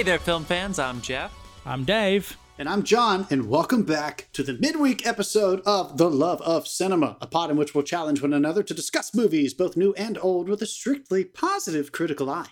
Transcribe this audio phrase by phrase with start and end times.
[0.00, 0.78] Hey there, film fans.
[0.78, 1.30] I'm Jeff.
[1.66, 2.34] I'm Dave.
[2.56, 7.18] And I'm John, and welcome back to the midweek episode of The Love of Cinema,
[7.20, 10.48] a pod in which we'll challenge one another to discuss movies, both new and old,
[10.48, 12.46] with a strictly positive critical eye.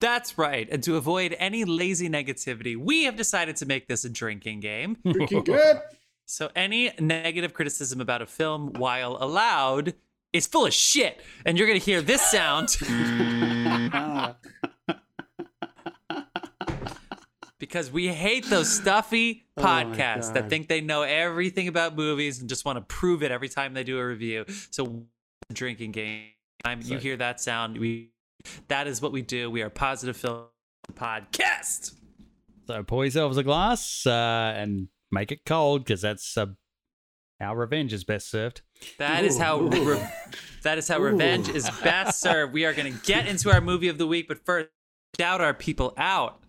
[0.00, 0.68] That's right.
[0.72, 4.96] And to avoid any lazy negativity, we have decided to make this a drinking game.
[5.06, 5.80] Freaking good.
[6.24, 9.94] So any negative criticism about a film, while allowed,
[10.32, 11.20] is full of shit.
[11.44, 12.76] And you're going to hear this sound.
[17.62, 22.48] because we hate those stuffy Oh podcasts that think they know everything about movies and
[22.48, 24.46] just want to prove it every time they do a review.
[24.70, 25.04] So
[25.52, 26.30] drinking game.
[26.64, 28.10] Time you hear that sound, we
[28.66, 29.48] that is what we do.
[29.48, 30.46] We are positive film
[30.94, 31.94] podcast.
[32.66, 36.46] So pour yourselves a glass uh, and make it cold because that's uh,
[37.40, 38.62] how revenge is best served.
[38.98, 40.08] That is how re-
[40.62, 42.52] that is how revenge is best served.
[42.54, 44.70] We are going to get into our movie of the week, but first,
[45.16, 46.41] shout our people out.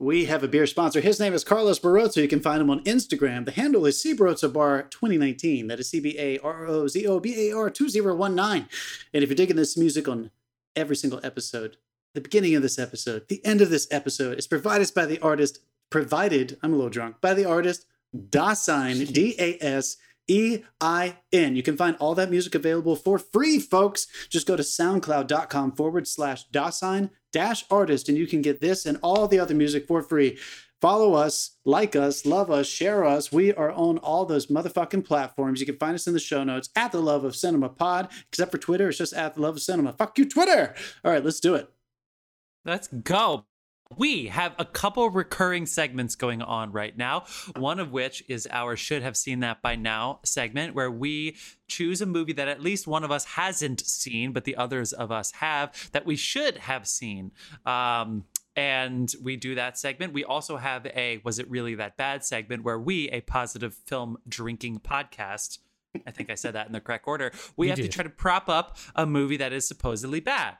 [0.00, 1.00] We have a beer sponsor.
[1.00, 2.22] His name is Carlos Barroso.
[2.22, 3.44] You can find him on Instagram.
[3.44, 5.66] The handle is Cbarrozo Bar 2019.
[5.66, 8.68] That is C B A R O Z O B A R 2019.
[9.12, 10.30] And if you're digging this music on
[10.76, 11.78] every single episode,
[12.14, 15.58] the beginning of this episode, the end of this episode is provided by the artist,
[15.90, 17.84] provided, I'm a little drunk, by the artist
[18.16, 19.96] Dasein, D A S
[20.28, 21.56] E I N.
[21.56, 24.06] You can find all that music available for free, folks.
[24.28, 28.98] Just go to soundcloud.com forward slash Dasein dash artist, and you can get this and
[29.02, 30.38] all the other music for free.
[30.80, 33.32] Follow us, like us, love us, share us.
[33.32, 35.58] We are on all those motherfucking platforms.
[35.58, 38.52] You can find us in the show notes at the Love of Cinema Pod, except
[38.52, 38.88] for Twitter.
[38.88, 39.92] It's just at the Love of Cinema.
[39.92, 40.74] Fuck you, Twitter.
[41.04, 41.68] All right, let's do it.
[42.64, 43.47] Let's go.
[43.96, 47.24] We have a couple recurring segments going on right now.
[47.56, 51.36] One of which is our should have seen that by now segment, where we
[51.68, 55.10] choose a movie that at least one of us hasn't seen, but the others of
[55.10, 57.32] us have that we should have seen.
[57.64, 58.24] Um,
[58.54, 60.12] and we do that segment.
[60.12, 64.18] We also have a Was It Really That Bad segment where we, a positive film
[64.28, 65.60] drinking podcast,
[66.06, 68.10] I think I said that in the correct order, we You have to try to
[68.10, 70.56] prop up a movie that is supposedly bad.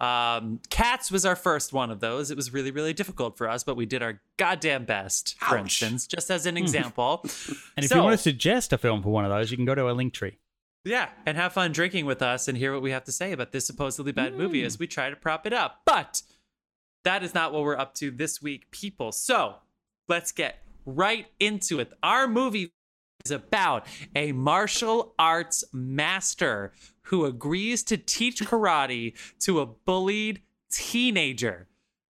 [0.00, 2.30] Um, Cats was our first one of those.
[2.30, 6.06] It was really, really difficult for us, but we did our goddamn best, for instance,
[6.06, 7.20] just as an example.
[7.76, 9.66] And if So- you want to suggest a film for one of those, you can
[9.66, 10.38] go to our link tree.
[10.84, 13.52] Yeah, and have fun drinking with us and hear what we have to say about
[13.52, 15.82] this supposedly bad movie as we try to prop it up.
[15.84, 16.22] But
[17.04, 19.12] that is not what we're up to this week, people.
[19.12, 19.56] So
[20.08, 21.92] let's get right into it.
[22.02, 22.72] Our movie
[23.24, 26.72] is about a martial arts master
[27.02, 31.68] who agrees to teach karate to a bullied teenager.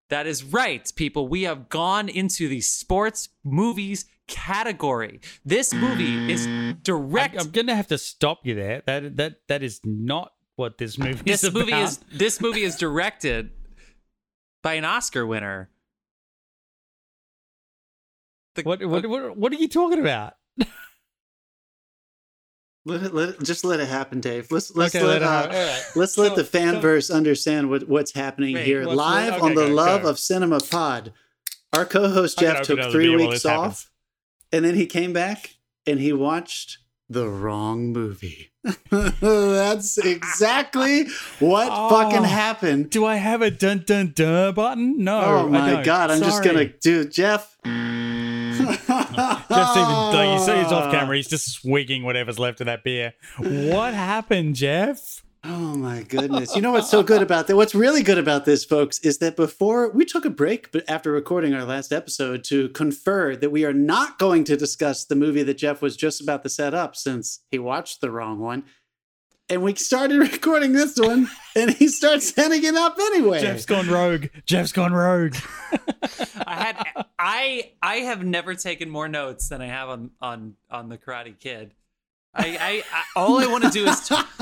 [0.10, 1.28] That is right, people.
[1.28, 5.20] We have gone into the sports movies category.
[5.46, 6.48] This movie is
[6.84, 7.40] direct.
[7.40, 8.82] I'm going to have to stop you there.
[8.86, 11.84] That that that is not what this movie this is movie about.
[11.84, 13.52] is this movie is directed
[14.64, 15.70] by an Oscar winner.
[18.56, 20.34] The- What, what what what are you talking about?
[22.86, 24.52] Let it, let it, just let it happen, Dave.
[24.52, 25.92] Let's let's Okay, let, let it uh, happen.
[26.00, 29.54] Let's let So- the fanverse understand what, what's happening Wait, here what's live okay, on
[29.56, 30.10] the go, Love go.
[30.10, 31.14] of Cinema Pod.
[31.74, 33.90] Our co-host Jeff took three weeks off, happens.
[34.52, 36.80] and then he came back and he watched
[37.10, 38.52] the wrong movie.
[38.90, 41.08] That's exactly
[41.40, 41.90] what Oh.
[41.90, 42.90] fucking happened.
[42.90, 45.04] Do I have a dun dun dun button?
[45.04, 45.22] No.
[45.22, 46.12] Oh my god!
[46.12, 47.56] I'm just gonna do Jeff.
[49.50, 51.16] Jeff's even like you see he's off camera.
[51.16, 51.18] Ah.
[51.18, 53.14] He's just swigging whatever's left of that beer.
[53.38, 55.24] What happened, Jeff?
[55.44, 56.54] Oh my goodness.
[56.54, 57.56] You know what's so good about that?
[57.56, 61.14] What's really good about this, folks, is that before we took a break but after
[61.14, 65.44] recording our last episode to confer that we are not going to discuss the movie
[65.44, 68.66] that Jeff was just about to set up since he watched the wrong one.
[69.50, 73.42] And we started recording this one and he starts setting it up anyway.
[73.42, 74.28] Jeff's gone rogue.
[74.46, 75.36] Jeff's gone rogue.
[76.46, 80.90] I had I I have never taken more notes than I have on on on
[80.90, 81.74] the Karate Kid.
[82.34, 84.28] I, I, I all I want to do is talk,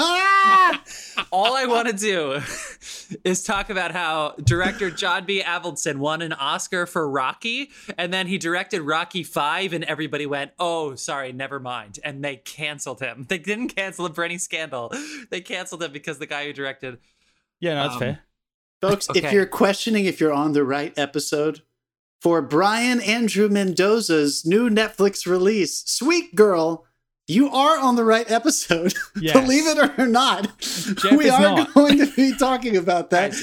[1.32, 2.42] all I want to do
[3.24, 5.42] is talk about how director John B.
[5.42, 10.52] Avildsen won an Oscar for Rocky, and then he directed Rocky Five, and everybody went,
[10.60, 13.26] "Oh, sorry, never mind," and they canceled him.
[13.30, 14.92] They didn't cancel him for any scandal.
[15.30, 16.98] They canceled him because the guy who directed
[17.60, 18.20] Yeah, no, that's Um, fair.
[18.82, 21.62] Folks, if you're questioning if you're on the right episode,
[22.22, 26.86] for Brian Andrew Mendoza's new Netflix release, Sweet Girl,
[27.28, 28.94] you are on the right episode.
[29.20, 29.34] Yes.
[29.34, 30.48] Believe it or not,
[31.12, 31.74] we are not.
[31.74, 33.34] going to be talking about that.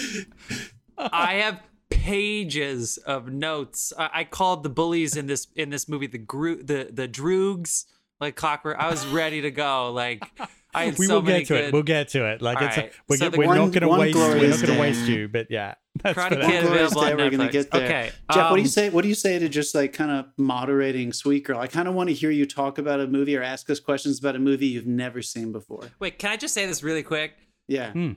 [0.97, 1.61] I have
[1.91, 3.93] pages of notes.
[3.99, 7.87] I, I called the bullies in this in this movie the gro- the the droogs
[8.21, 8.77] like clockwork.
[8.79, 9.91] I was ready to go.
[9.91, 10.23] Like
[10.75, 11.73] I we so will get to good- it.
[11.73, 12.43] We'll get to it.
[12.43, 12.93] Like All it's right.
[13.09, 14.17] we're, So get- we're one- not going to waste.
[14.17, 15.29] We're not going to waste you.
[15.29, 16.35] But yeah, that's Karate for.
[16.35, 17.85] Kid One glorious available day on we're gonna get there.
[17.85, 18.91] Okay, Jeff, what do you um, say?
[18.91, 21.59] What do you say to just like kind of moderating Sweet Girl?
[21.59, 24.19] I kind of want to hear you talk about a movie or ask us questions
[24.19, 25.82] about a movie you've never seen before.
[26.00, 27.32] Wait, can I just say this really quick?
[27.69, 27.93] Yeah.
[27.93, 28.12] Hmm.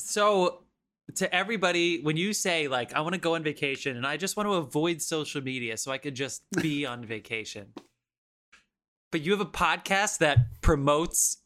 [0.00, 0.62] So,
[1.16, 4.36] to everybody, when you say like, "I want to go on vacation and I just
[4.36, 7.72] want to avoid social media so I could just be on vacation,"
[9.10, 11.38] but you have a podcast that promotes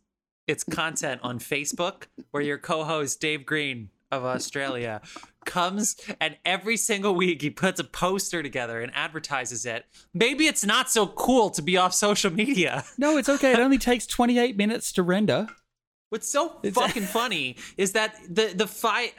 [0.47, 5.01] its content on Facebook, where your co-host Dave Green of Australia
[5.47, 9.87] comes and every single week he puts a poster together and advertises it.
[10.13, 12.85] Maybe it's not so cool to be off social media.
[12.99, 13.53] No, it's okay.
[13.53, 15.47] It only takes 28 minutes to render.
[16.11, 19.15] What's so fucking funny is that the the fight.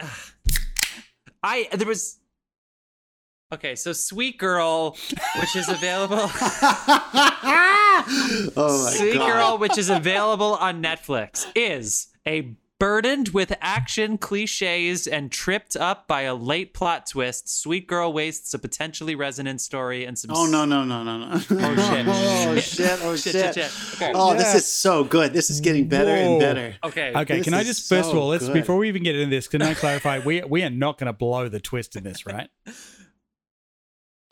[1.42, 2.20] I there was.
[3.54, 4.98] Okay, so Sweet Girl,
[5.40, 6.18] which is available.
[6.20, 6.32] oh
[8.56, 8.94] my God.
[8.94, 9.32] Sweet god.
[9.32, 16.08] Girl, which is available on Netflix, is a burdened with action cliches and tripped up
[16.08, 17.48] by a late plot twist.
[17.62, 20.32] Sweet Girl wastes a potentially resonant story and some.
[20.34, 21.30] Oh no no no no no!
[21.34, 21.52] Oh shit!
[21.52, 23.00] oh, oh, oh shit!
[23.04, 23.54] Oh Shit, shit!
[23.54, 23.96] shit, shit.
[24.02, 24.12] Okay.
[24.16, 25.32] Oh, this is so good.
[25.32, 26.76] This is getting better and better.
[26.84, 27.14] Okay.
[27.16, 28.56] Okay, This can I just first of all, let's good.
[28.56, 30.22] before we even get into this, can I clarify?
[30.26, 32.50] we we are not going to blow the twist in this, right?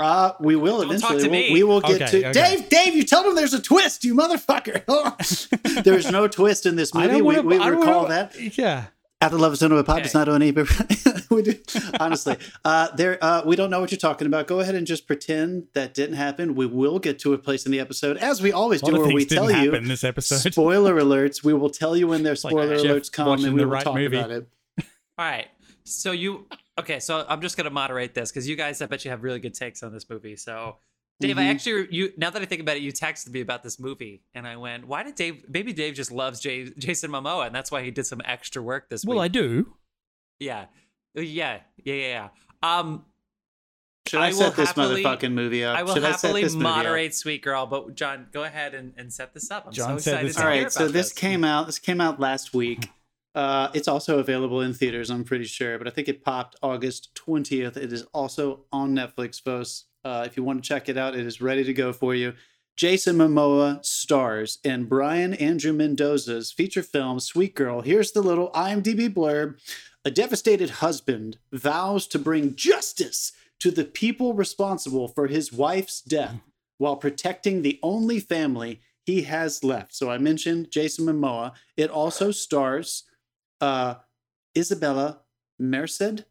[0.04, 1.24] Uh, we will Don't talk eventually.
[1.24, 1.54] to We'll- me.
[1.54, 2.32] We will get Okay, to okay.
[2.58, 2.70] Dave.
[2.70, 4.84] Dave, you told him there's a twist, you motherfucker.
[5.84, 7.16] there's no twist in this movie.
[7.16, 8.58] We, wanna- we I don't recall wanna- that.
[8.58, 8.86] Yeah.
[9.24, 10.52] At the Love Cinema Pod, it's not on any.
[11.30, 11.54] we do,
[12.00, 13.20] honestly, uh, there.
[13.24, 14.48] Uh, we don't know what you're talking about.
[14.48, 16.56] Go ahead and just pretend that didn't happen.
[16.56, 19.24] We will get to a place in the episode, as we always do, where we
[19.26, 20.52] tell you in this episode.
[20.52, 21.44] spoiler alerts.
[21.44, 23.72] We will tell you when there's Like spoiler Jeff alerts come, and we the will
[23.74, 24.18] right talk movie.
[24.18, 24.48] about it.
[24.80, 24.86] All
[25.26, 25.50] right.
[25.84, 26.48] So you
[26.80, 27.00] okay?
[27.00, 29.54] So I'm just gonna moderate this because you guys, I bet you have really good
[29.54, 30.36] takes on this movie.
[30.36, 30.78] So,
[31.20, 31.52] Dave, I Mhm.
[31.52, 34.48] actually you now that I think about it, you texted me about this movie, and
[34.48, 35.46] I went, "Why did Dave?
[35.50, 38.90] Maybe Dave just loves Jay, Jason Momoa, and that's why he did some extra work
[38.90, 39.10] this week.
[39.10, 39.78] Well, I do.
[40.40, 40.66] yeah,
[41.16, 42.30] Uh, yeah, yeah, yeah, yeah.
[42.64, 43.06] Um,
[44.08, 45.78] Should I I, will set this happily- motherfucking movie up?
[45.78, 46.76] I will Should I set happily this movie up?
[46.78, 49.68] moderate Sweet Girl, but John, go ahead and, and set this up.
[49.68, 51.66] I'm John so set excited this to All hear right, so about this came out.
[51.68, 52.90] This came out last week.
[53.34, 55.10] Uh, it's also available in theaters.
[55.10, 57.78] I'm pretty sure, but I think it popped August 20th.
[57.78, 59.86] It is also on Netflix, folks.
[60.04, 62.34] Uh, if you want to check it out, it is ready to go for you.
[62.76, 67.82] Jason Momoa stars in Brian Andrew Mendoza's feature film Sweet Girl.
[67.82, 69.60] Here's the little IMDb blurb.
[70.04, 76.40] A devastated husband vows to bring justice to the people responsible for his wife's death
[76.80, 79.94] while protecting the only family he has left.
[79.94, 81.52] So I mentioned Jason Momoa.
[81.78, 83.04] It also stars
[83.62, 83.96] uh,
[84.58, 85.20] Isabela
[85.60, 86.26] Merced.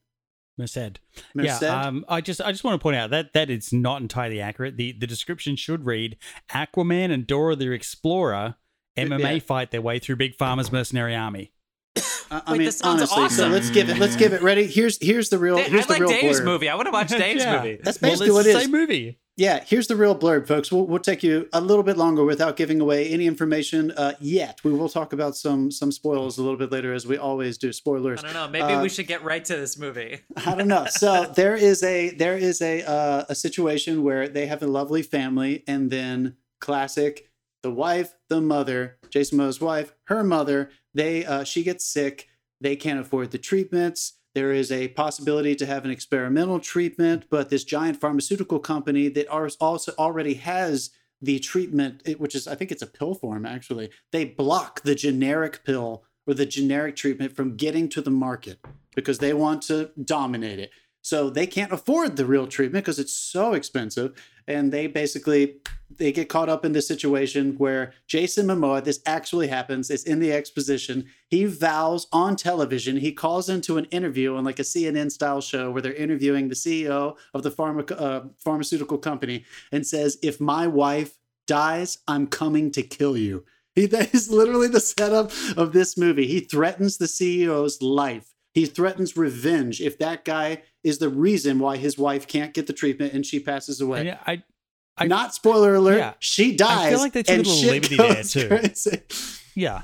[0.58, 1.00] Merced.
[1.34, 1.62] Merced.
[1.62, 4.40] Yeah, um, I just I just want to point out that that is not entirely
[4.40, 4.76] accurate.
[4.76, 6.16] The the description should read
[6.50, 8.56] Aquaman and Dora the Explorer
[8.98, 9.38] MMA Yeah.
[9.38, 11.52] fight their way through Big Pharma's mercenary army.
[11.96, 13.98] I, I Wait, mean, this sounds honestly, so let's give it.
[13.98, 14.42] Let's give it.
[14.42, 14.66] Ready?
[14.66, 15.56] Here's here's the real.
[15.56, 16.44] Here's I the like real Dave's blurb.
[16.44, 16.68] movie.
[16.68, 17.56] I want to watch Dave's Yeah.
[17.56, 17.78] movie.
[17.82, 18.62] That's Well, basically it's what it is.
[18.62, 19.18] same movie.
[19.40, 20.70] Yeah, here's the real blurb, folks.
[20.70, 24.60] We'll, we'll take you a little bit longer without giving away any information uh, yet.
[24.62, 27.72] We will talk about some some spoils a little bit later, as we always do.
[27.72, 28.22] Spoilers.
[28.22, 28.48] I don't know.
[28.48, 30.20] Maybe Uh, we should get right to this movie.
[30.36, 30.84] I don't know.
[30.90, 35.00] So there is a there is a uh, a situation where they have a lovely
[35.00, 37.30] family, and then classic,
[37.62, 40.68] the wife, the mother, Jason Momoa's wife, her mother.
[40.92, 42.28] They uh, she gets sick.
[42.60, 44.18] They can't afford the treatments.
[44.34, 49.28] There is a possibility to have an experimental treatment, but this giant pharmaceutical company that
[49.28, 53.90] also already has the treatment, which is I think it's a pill form actually.
[54.12, 58.58] They block the generic pill or the generic treatment from getting to the market
[58.94, 60.70] because they want to dominate it.
[61.02, 64.12] So they can't afford the real treatment because it's so expensive.
[64.46, 65.56] And they basically
[65.96, 69.90] they get caught up in this situation where Jason Momoa, this actually happens.
[69.90, 71.06] It's in the exposition.
[71.28, 72.96] He vows on television.
[72.96, 76.54] He calls into an interview on like a CNN style show where they're interviewing the
[76.54, 82.70] CEO of the pharma, uh, pharmaceutical company and says, "If my wife dies, I'm coming
[82.72, 86.26] to kill you." He, that is literally the setup of this movie.
[86.26, 88.29] He threatens the CEO's life.
[88.52, 92.72] He threatens revenge if that guy is the reason why his wife can't get the
[92.72, 94.06] treatment and she passes away.
[94.06, 94.42] Yeah, I,
[94.96, 95.98] I Not spoiler alert.
[95.98, 96.14] Yeah.
[96.18, 96.86] She dies.
[96.86, 98.48] I feel like they took a little liberty there, too.
[98.48, 99.02] crazy.
[99.54, 99.82] yeah.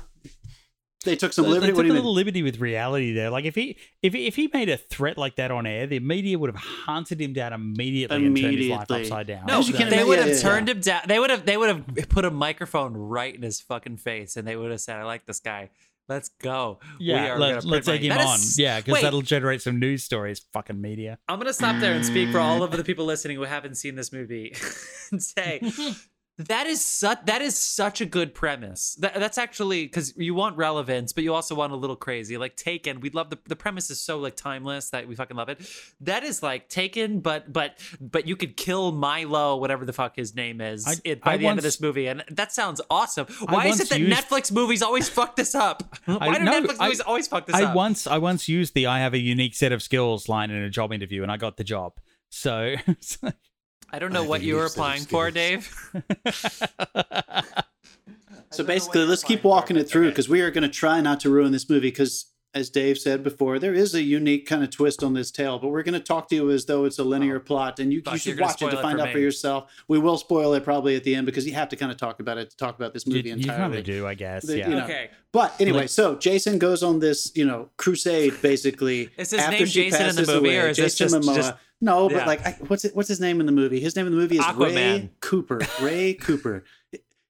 [1.05, 1.67] They took some liberty.
[1.67, 1.95] They took do you a mean?
[2.03, 3.29] little liberty with reality there.
[3.29, 6.37] Like if he if if he made a threat like that on air, the media
[6.37, 9.45] would have hunted him down immediately, and turned his life upside down.
[9.45, 11.01] No, As can they imagine- would have yeah, turned him down.
[11.07, 11.45] They would have.
[11.45, 14.81] They would have put a microphone right in his fucking face, and they would have
[14.81, 15.69] said, "I like this guy.
[16.09, 16.79] Let's go.
[16.99, 18.09] We yeah, are let, let's print take him.
[18.17, 18.35] That on.
[18.35, 20.41] is- Yeah, because that'll generate some news stories.
[20.53, 21.19] Fucking media.
[21.27, 23.95] I'm gonna stop there and speak for all of the people listening who haven't seen
[23.95, 24.55] this movie
[25.11, 25.61] and say,
[26.39, 28.95] That is such that is such a good premise.
[28.99, 32.37] That, that's actually because you want relevance, but you also want a little crazy.
[32.37, 35.49] Like Taken, we love the the premise is so like timeless that we fucking love
[35.49, 35.67] it.
[36.01, 40.35] That is like Taken, but but but you could kill Milo, whatever the fuck his
[40.35, 43.25] name is, I- it, by I the end of this movie, and that sounds awesome.
[43.49, 45.97] Why is it that used- Netflix movies always fuck this up?
[46.05, 47.71] Why do no, Netflix I- movies always fuck this I up?
[47.71, 50.61] I once I once used the I have a unique set of skills line in
[50.61, 51.93] a job interview and I got the job.
[52.29, 52.75] So
[53.91, 55.31] I don't know I what you you were applying for.
[55.31, 55.67] Dave.
[58.51, 61.29] So basically, let's keep walking it through because we are going to try not to
[61.29, 65.03] ruin this movie because, as Dave said before, there is a unique kind of twist
[65.03, 65.59] on this tale.
[65.59, 68.01] But we're going to talk to you as though it's a linear plot, and you,
[68.09, 69.71] you should watch it spoil to it find for out for yourself.
[69.89, 72.19] We will spoil it probably at the end because you have to kind of talk
[72.21, 73.61] about it to talk about this you, movie you entirely.
[73.61, 74.43] kind of do, I guess.
[74.45, 74.69] The- yeah.
[74.69, 75.09] you know, Okay.
[75.33, 79.09] But anyway, Like- so Jason goes on this, you know, crusade basically.
[79.17, 80.59] Is his after name she Jason in the movie, away.
[80.59, 81.35] or is this just- Momoa.
[81.35, 82.25] just- no, but Yeah.
[82.25, 82.95] like, I, what's it?
[82.95, 83.79] What's his name in the movie?
[83.79, 85.59] His name in the movie is Ray Cooper.
[85.81, 86.63] Ray Cooper.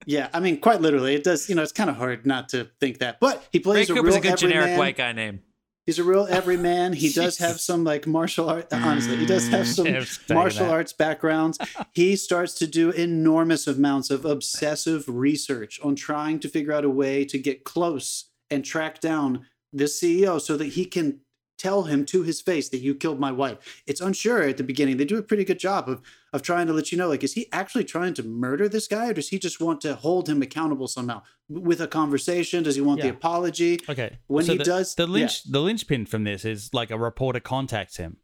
[0.06, 1.50] Yeah, I mean, quite literally, it does.
[1.50, 3.94] You know, it's kind of hard not to think that, but he Ray plays a
[3.94, 5.42] Cooper's real a good generic white guy name.
[5.86, 6.94] He's a real everyman.
[6.94, 8.68] He does have some like martial art.
[8.72, 11.58] Honestly, he does have mm, some martial arts backgrounds.
[11.94, 16.89] He starts to do enormous amounts of obsessive research on trying to figure out a
[16.89, 21.20] way to get close and track down this CEO so that he can
[21.58, 23.82] tell him to his face that you killed my wife.
[23.86, 24.98] It's unsure at the beginning.
[24.98, 26.02] They do a pretty good job of
[26.34, 29.10] of trying to let you know like is he actually trying to murder this guy
[29.10, 32.64] or does he just want to hold him accountable somehow with a conversation?
[32.64, 33.80] Does he want the apology?
[33.90, 34.18] Okay.
[34.28, 35.14] When so he the, does- the yeah.
[35.14, 38.18] lynch the linchpin from this is like a reporter contacts him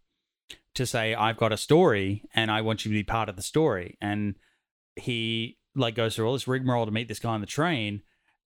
[0.75, 3.41] to say I've got a story and I want you to be part of the
[3.41, 4.35] story and
[4.95, 8.01] he like goes through all this rigmarole to meet this guy on the train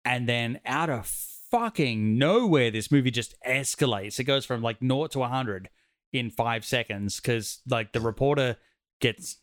[0.06, 4.20] and then out of fucking nowhere this movie just escalates.
[4.20, 5.70] It goes from like 0 to 100
[6.12, 8.58] in 5 seconds cuz like the reporter
[9.00, 9.38] gets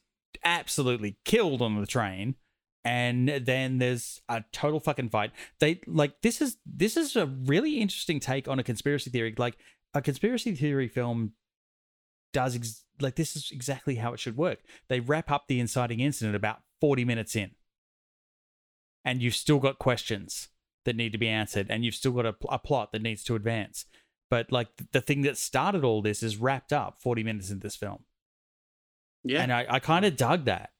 [0.44, 2.34] absolutely killed on the train
[2.84, 5.30] and then there's a total fucking fight.
[5.60, 9.32] They like this is this is a really interesting take on a conspiracy theory.
[9.38, 9.56] Like
[9.94, 11.34] a conspiracy theory film
[12.32, 14.58] does ex- like this is exactly how it should work.
[14.88, 17.52] They wrap up the inciting incident about 40 minutes in
[19.04, 20.48] and you've still got questions
[20.84, 23.34] that need to be answered and you've still got a, a plot that needs to
[23.34, 23.84] advance
[24.30, 27.76] but like the thing that started all this is wrapped up 40 minutes into this
[27.76, 28.04] film
[29.24, 29.42] Yeah.
[29.42, 30.70] and i, I kind of dug that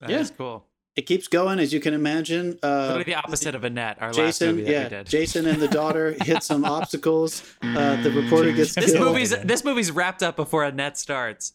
[0.00, 0.24] That Yeah.
[0.36, 0.66] cool.
[0.96, 2.58] It keeps going as you can imagine.
[2.62, 5.06] Uh, Literally the opposite of Annette, our last Jason, movie that yeah, we did.
[5.06, 7.44] Jason and the daughter hit some obstacles.
[7.62, 9.06] Uh, the reporter gets this killed.
[9.06, 11.52] movie's this movie's wrapped up before Annette starts.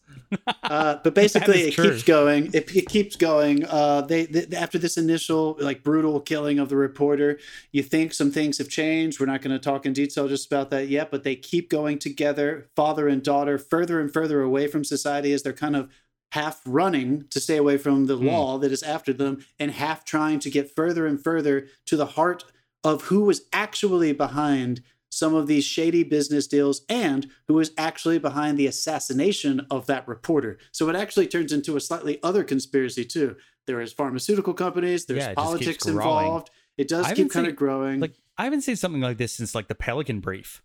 [0.62, 1.90] Uh, but basically, it true.
[1.90, 2.46] keeps going.
[2.54, 3.66] It, it keeps going.
[3.66, 7.38] Uh, they, they after this initial like brutal killing of the reporter,
[7.72, 9.20] you think some things have changed.
[9.20, 11.98] We're not going to talk in detail just about that yet, but they keep going
[11.98, 15.90] together, father and daughter, further and further away from society as they're kind of
[16.32, 18.26] half running to stay away from the hmm.
[18.26, 22.06] law that is after them, and half trying to get further and further to the
[22.06, 22.44] heart
[22.84, 28.18] of who was actually behind some of these shady business deals and who was actually
[28.18, 30.58] behind the assassination of that reporter.
[30.72, 33.36] So it actually turns into a slightly other conspiracy too.
[33.66, 36.50] There is pharmaceutical companies, there's Yeah, it just keeps politics involved.
[36.76, 38.00] It does I keep kind seen- of growing.
[38.00, 40.62] like i haven't seen something like this since like the pelican brief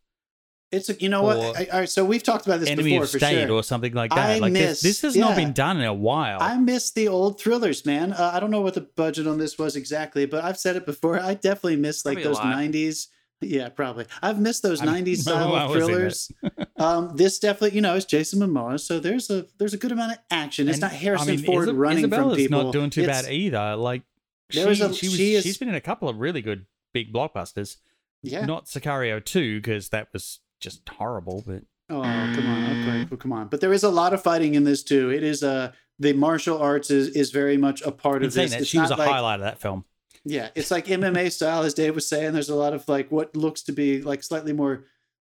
[0.71, 1.37] it's a, you know what?
[1.37, 3.51] I, all right, so we've talked about this enemy before of state sure.
[3.51, 5.93] or something like that I like miss- this, this has not been done in a
[5.93, 8.13] while I miss the old thrillers, man.
[8.13, 10.85] Uh, I don't know what the budget on this was exactly, but I've said it
[10.85, 11.19] before.
[11.19, 13.07] I definitely miss like those '90s.
[13.41, 14.05] Yeah, probably.
[14.21, 16.31] I've missed those I mean, '90s style I of was in thrillers.
[16.77, 20.13] um, this definitely, you know, is Jason Momoa, so there's a there's a good amount
[20.13, 20.67] of action.
[20.69, 22.63] It's And, not Harrison I mean, Ford Isab- running Isabela's from people.
[22.63, 23.75] not doing too It's- bad either.
[23.75, 24.03] Like
[24.51, 26.65] she, was a, she, was, she is, she's been in a couple of really good
[26.93, 27.77] big blockbusters.
[28.23, 28.45] Yeah.
[28.45, 31.43] Not Sicario two because that was just horrible.
[31.45, 33.49] But Oh, come on, okay, well, come on.
[33.49, 35.09] But there is a lot of fighting in this too.
[35.09, 38.51] It is a the martial arts is is very much a part of this.
[38.51, 39.83] that, It's she was a like- highlight of that film.
[40.23, 42.31] Yeah, it's like MMA style, as Dave was saying.
[42.33, 44.85] There's a lot of like what looks to be like slightly more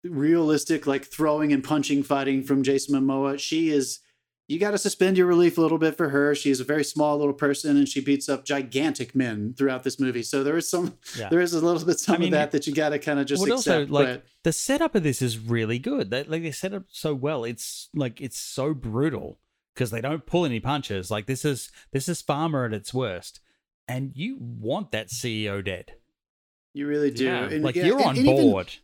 [0.04, 3.38] realistic, like throwing and punching fighting from Jason Momoa.
[3.38, 4.00] She is,
[4.46, 6.34] you got to suspend your relief a little bit for her.
[6.34, 9.98] She is a very small little person, and she beats up gigantic men throughout this
[9.98, 10.22] movie.
[10.22, 11.28] So there is some, Yeah.
[11.30, 13.18] there is a little bit some I mean, of that that you got to kind
[13.18, 13.56] of just accept.
[13.56, 16.10] also like but the setup of this is really good.
[16.10, 17.44] They like they set up so well.
[17.44, 19.38] It's like it's so brutal
[19.74, 21.10] because they don't pull any punches.
[21.10, 23.40] Like this is this is Pharma at its worst,
[23.88, 25.92] and you want that CEO dead.
[26.74, 27.24] you really do.
[27.24, 28.74] Yeah, And, Like yeah, you're on and even- board.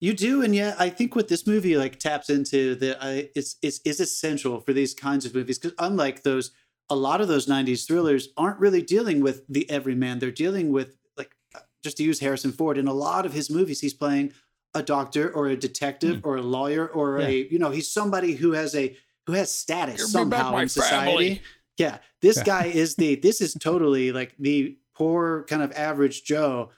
[0.00, 3.56] You do, and yet I think what this movie like taps into that I it's
[3.62, 6.52] it's is essential for these kinds of movies because unlike those,
[6.88, 10.18] a lot of those '90s thrillers aren't really dealing with the everyman.
[10.18, 13.50] They're dealing with like uh, just to use Harrison Ford in a lot of his
[13.50, 14.32] movies, he's playing
[14.72, 18.52] a doctor or a detective or a lawyer or a you know he's somebody who
[18.52, 21.06] has a who has status Give somehow in society.
[21.10, 21.42] family.
[21.76, 22.44] Yeah, this Yeah.
[22.44, 23.16] guy is the.
[23.16, 26.70] This is totally like the poor kind of average Joe.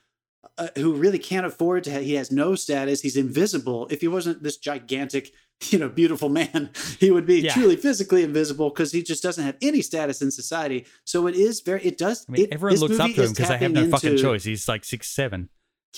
[0.59, 4.09] Uh, who really can't afford to have, he has no status he's invisible if he
[4.09, 5.33] wasn't this gigantic
[5.71, 6.69] you know beautiful man
[7.01, 7.55] he would be Yeah.
[7.55, 11.61] truly physically invisible because he just doesn't have any status in society so it is
[11.63, 13.89] very it does I mean, it, everyone looks up to him because they have no
[13.89, 14.45] fucking choice.
[14.45, 15.49] He's like six seven.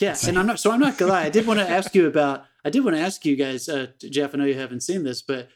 [0.00, 0.61] yeah, and I'm not.
[0.61, 1.25] So I'm not gonna lie.
[1.25, 2.44] I did want to ask you about.
[2.64, 4.34] I did want to ask you guys, uh, Jeff.
[4.34, 5.49] I know you haven't seen this, but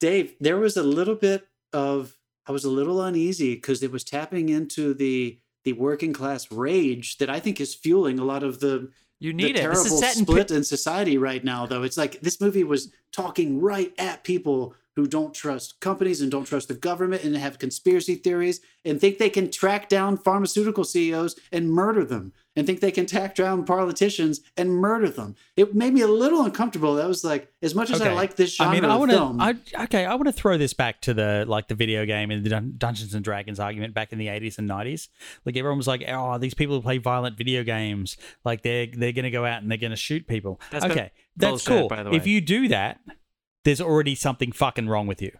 [0.00, 2.16] Dave, there was a little bit of.
[2.46, 7.18] I was a little uneasy because it was tapping into the the working class rage
[7.18, 9.60] that I think is fueling a lot of the You the need it.
[9.60, 11.66] terrible This is set in split in society right now.
[11.66, 16.30] Though it's like this movie was talking right at people who don't trust companies and
[16.30, 20.84] don't trust the government and have conspiracy theories and think they can track down pharmaceutical
[20.84, 25.34] CEOs and murder them and think they can track down politicians and murder them.
[25.56, 26.94] It made me a little uncomfortable.
[26.94, 29.10] That was like as much as I like this genre I mean, I of want
[29.10, 29.38] film.
[29.38, 29.82] to.
[29.84, 32.50] Okay, I want to throw this back to the like the video game and the
[32.50, 35.08] Dun- Dungeons and Dragons argument back in the eighties and nineties.
[35.44, 39.12] Like everyone was like, "Oh, these people who play violent video games, like they're they're
[39.12, 41.88] going to go out and they're going to shoot people." That's okay, that's bullshit, cool.
[41.88, 43.00] by the If you do that,
[43.64, 45.32] there's already something fucking wrong with you.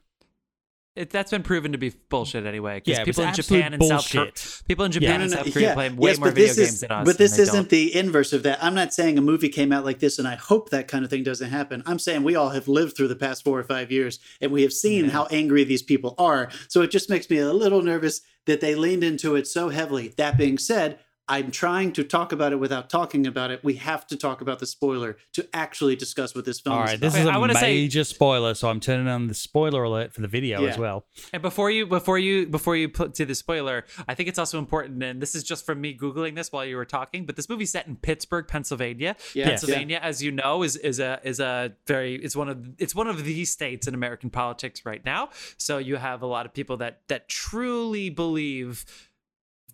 [0.96, 2.76] It, that's been proven to be bullshit anyway.
[2.76, 4.62] Because Yeah, people in Japan and South Korea, bullshit.
[4.68, 5.74] people in Japan No, and No, no, South Korea yeah.
[5.74, 7.04] play way Yes, more video this games is, than us.
[7.04, 7.68] But this isn't don't.
[7.68, 8.62] the inverse of that.
[8.62, 11.10] I'm not saying a movie came out like this and I hope that kind of
[11.10, 11.82] thing doesn't happen.
[11.84, 14.62] I'm saying we all have lived through the past four or five years and we
[14.62, 15.10] have seen Yeah.
[15.10, 16.48] how angry these people are.
[16.68, 20.14] So it just makes me a little nervous that they leaned into it so heavily.
[20.16, 23.64] That being said, I'm trying to talk about it without talking about it.
[23.64, 26.88] We have to talk about the spoiler to actually discuss what this film All is
[26.90, 27.00] right, about.
[27.12, 30.12] this is I a wanna say- major spoiler, so I'm turning on the spoiler alert
[30.12, 30.71] for the video Yeah.
[30.71, 31.07] as well.
[31.33, 34.59] And before you before you before you put to the spoiler, I think it's also
[34.59, 37.25] important, and this is just from me googling this while you were talking.
[37.25, 39.16] But this movie's set in Pittsburgh, Pennsylvania.
[39.35, 39.49] Yeah.
[39.49, 43.07] Pennsylvania, as you know, is is a is a very it's one of it's one
[43.09, 45.31] of the states in American politics right now.
[45.57, 48.85] So you have a lot of people that that truly believe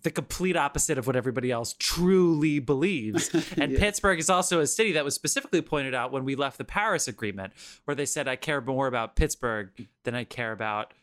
[0.03, 3.29] the complete opposite of what everybody else truly believes.
[3.57, 3.79] And Yeah.
[3.79, 7.07] Pittsburgh is also a city that was specifically pointed out when we left the Paris
[7.07, 7.53] Agreement,
[7.85, 9.69] where they said, I care more about Pittsburgh
[10.03, 10.93] than I care about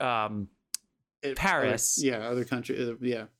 [0.00, 0.48] um,
[1.22, 1.98] It- Paris.
[1.98, 2.76] other- yeah, other country.
[2.90, 3.24] Uh, yeah.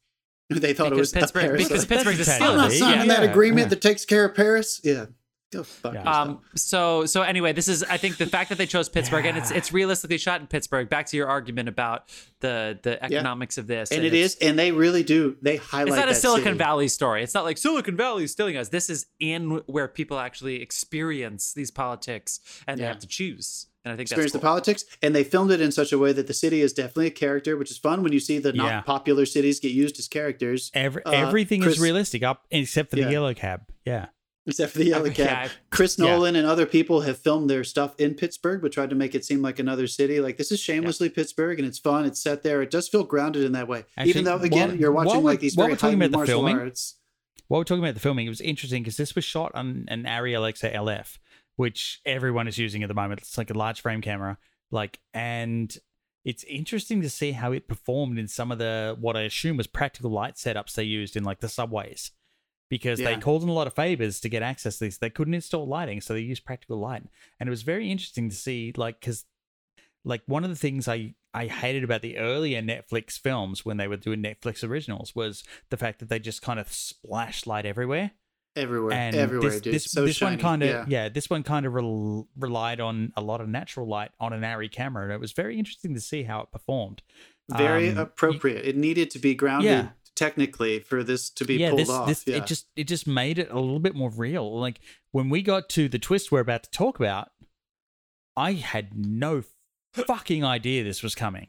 [0.51, 1.69] They thought it was Pittsburgh Paris.
[1.69, 2.45] because That's Pittsburgh's a Tennessee.
[2.45, 2.85] I'm not city.
[2.85, 3.69] Yeah, signing that agreement yeah.
[3.69, 4.81] that takes care of Paris.
[4.83, 5.07] Yeah.
[5.51, 6.03] Go fuck Yeah.
[6.03, 6.41] Um.
[6.57, 9.51] So so anyway, this is I think the fact that they chose Pittsburgh and it's
[9.51, 10.91] it's realistically shot in Pittsburgh.
[10.91, 14.59] Back to your argument about the the economics of this, and it it is, and
[14.59, 15.37] they really do.
[15.41, 15.89] They highlight.
[15.89, 16.59] It's not a Silicon city.
[16.59, 17.23] Valley story.
[17.23, 18.69] It's not like Silicon Valley is stealing us.
[18.69, 23.67] This is in where people actually experience these politics and they have to choose.
[23.85, 26.13] And I think experience that's the politics, and they filmed it in such a way
[26.13, 28.85] that the city is definitely a character, which is fun when you see the not
[28.85, 32.97] popular cities get used as characters, Every, Uh, everything Chris- is realistic up except for
[32.97, 33.11] the Yeah.
[33.11, 33.63] yellow cab.
[33.87, 34.07] Yeah.
[34.49, 35.49] Except for the yellow cab.
[35.49, 36.07] I- Chris Yeah.
[36.07, 39.25] Nolan and other people have filmed their stuff in Pittsburgh, but tried to make it
[39.25, 40.21] seem like another city.
[40.21, 42.05] Like this is shamelessly Pittsburgh, and it's fun.
[42.05, 42.63] It's set there.
[42.63, 45.41] It does feel grounded in that way, Actually, even though again while- you're watching like
[45.41, 46.97] these very we're talking heightened about the martial filming, arts.
[47.47, 50.03] While we're talking about the filming, it was interesting because this was shot on an
[50.05, 51.19] Arri Alexa LF,
[51.57, 53.21] which everyone is using at the moment.
[53.21, 54.37] It's like a large frame camera.
[54.71, 55.75] Like, and
[56.25, 59.67] it's interesting to see how it performed in some of the what I assume was
[59.67, 62.11] practical light setups they used in like the subways.
[62.71, 64.99] Because they called in a lot of favors to get access to this.
[64.99, 67.03] They couldn't install lighting, so they used practical light.
[67.41, 69.25] And it was very interesting to see, like, because
[70.05, 73.87] like one of the things I I hated about the earlier Netflix films when they
[73.89, 78.13] were doing Netflix originals was the fact that they just kind of splashed light everywhere.
[78.57, 79.75] Everywhere, And everywhere, this dude.
[79.75, 80.37] this, so this shiny.
[80.37, 80.85] one kind of yeah.
[80.89, 81.09] yeah.
[81.09, 84.71] this one kind of rel- relied on a lot of natural light on an Arri
[84.73, 87.03] camera, and it was very interesting to see how it performed.
[87.57, 88.65] very Um, appropriate.
[88.67, 89.89] It needed to be grounded Yeah.
[90.15, 92.07] Technically for this to be yeah, pulled this off.
[92.09, 92.37] this yeah.
[92.37, 94.59] it just it just made it a little bit more real.
[94.59, 94.81] Like
[95.13, 97.29] when we got to the twist we're about to talk about,
[98.37, 99.43] I had no
[99.95, 101.49] fucking idea this was coming.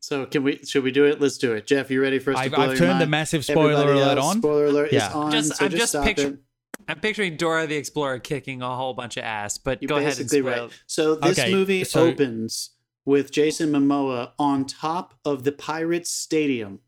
[0.00, 0.58] so can we?
[0.64, 1.20] Should we do it?
[1.20, 1.66] Let's do it.
[1.66, 3.10] Jeff, you ready for us to I've, blow I've your turned the mind?
[3.10, 4.38] massive spoiler Everybody alert else, on.
[4.38, 5.08] Spoiler alert Yeah.
[5.08, 5.32] is on.
[5.32, 6.38] Just- so I'm just, just stop picture- it.
[6.86, 10.18] I'm picturing Dora the Explorer kicking a whole bunch of ass, but You're go ahead
[10.18, 10.64] and basically spoil.
[10.64, 10.82] right.
[10.86, 12.70] So this Okay, movie so- opens
[13.06, 16.80] with Jason Momoa on top of the Pirates Stadium.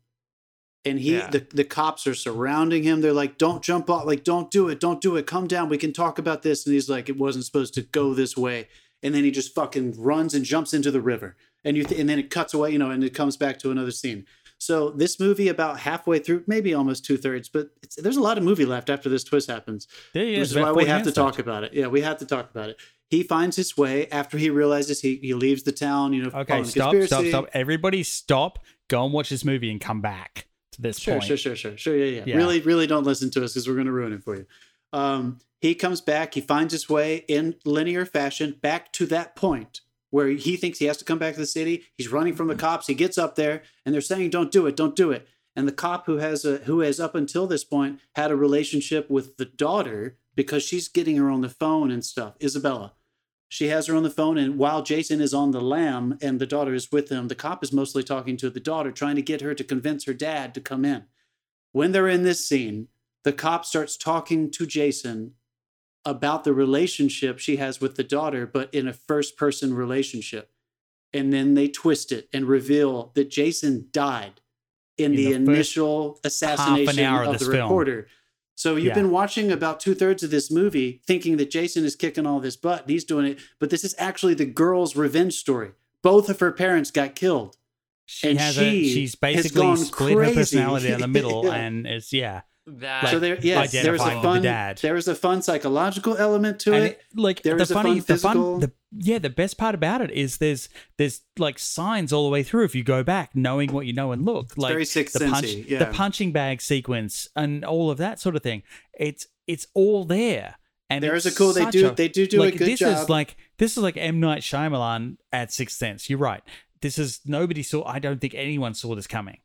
[0.89, 1.29] And he Yeah.
[1.29, 3.01] the, the cops are surrounding him.
[3.01, 5.77] They're like, Don't jump off, like, don't do it, don't do it, come down, we
[5.77, 6.65] can talk about this.
[6.65, 8.67] And he's like, It wasn't supposed to go this way.
[9.03, 11.35] And then he just fucking runs and jumps into the river.
[11.63, 13.71] And you th- and then it cuts away, you know, and it comes back to
[13.71, 14.25] another scene.
[14.59, 18.39] So this movie, about halfway through, maybe almost two thirds, but it's, there's a lot
[18.39, 21.11] of movie left after this twist happens Yeah, yeah, which is why we have to
[21.11, 21.73] talk about it.
[21.73, 22.77] Yeah, we have to talk about it.
[23.09, 26.13] He finds his way after he realizes he, he leaves the town.
[26.13, 27.49] You know, Okay, stop, stop, stop.
[27.53, 28.59] Everybody stop.
[28.87, 30.46] Go and watch this movie and come back
[30.79, 31.25] this Sure, point.
[31.25, 31.95] sure, sure, sure, sure.
[31.97, 32.37] Yeah, yeah, Yeah.
[32.37, 34.45] Really, really don't listen to us because we're going to ruin it for you.
[34.93, 36.33] Um, he comes back.
[36.35, 40.85] He finds his way in linear fashion back to that point where he thinks he
[40.85, 41.83] has to come back to the city.
[41.97, 42.87] He's running from the cops.
[42.87, 45.71] He gets up there and they're saying, "Don't do it, don't do it." And the
[45.73, 49.45] cop who has a who has up until this point had a relationship with the
[49.45, 52.37] daughter because she's getting her on the phone and stuff.
[52.39, 52.91] Isabela.
[53.49, 56.45] She has her on the phone, and while Jason is on the lam and the
[56.45, 59.41] daughter is with him, the cop is mostly talking to the daughter, trying to get
[59.41, 61.05] her to convince her dad to come in.
[61.71, 62.89] When they're in this scene,
[63.23, 65.33] the cop starts talking to Jason
[66.03, 70.51] about the relationship she has with the daughter, but in a first person relationship.
[71.13, 74.41] And then they twist it and reveal that Jason died
[74.97, 77.63] in, In the, the initial assassination of of, the film.
[77.63, 78.07] reporter.
[78.57, 78.93] So you've Yeah.
[78.95, 82.55] been watching about two thirds of this movie thinking that Jason is kicking all this
[82.55, 85.71] butt and he's doing it, but this is actually the girl's revenge story.
[86.01, 87.55] Both of her parents got killed.
[88.07, 91.53] She And has a, she she's basically split her personality in the middle, Yeah.
[91.55, 92.41] and it's yeah.
[92.69, 94.77] That so there, yes, there was a identifying the fun, dad.
[94.79, 96.91] there was a fun psychological element to and it.
[97.13, 99.57] it, like There the is a funny, fun the physical- fun, the yeah, the best
[99.57, 103.03] part about it is there's there's like signs all the way through if you go
[103.03, 104.57] back, knowing what you know and look.
[104.57, 105.79] like very Sixth the punch, Sensey, yeah.
[105.79, 108.63] the punching bag sequence and all of that sort of thing.
[108.93, 110.55] It's it's all there.
[110.89, 111.53] And There is a cool.
[111.53, 111.87] They such do.
[111.89, 112.97] a- they do do like a good this job.
[112.97, 116.09] is like this is like M Night Shyamalan at Sixth Sense.
[116.09, 116.41] You're right.
[116.81, 117.85] This is nobody saw.
[117.85, 119.37] I don't think anyone saw this coming.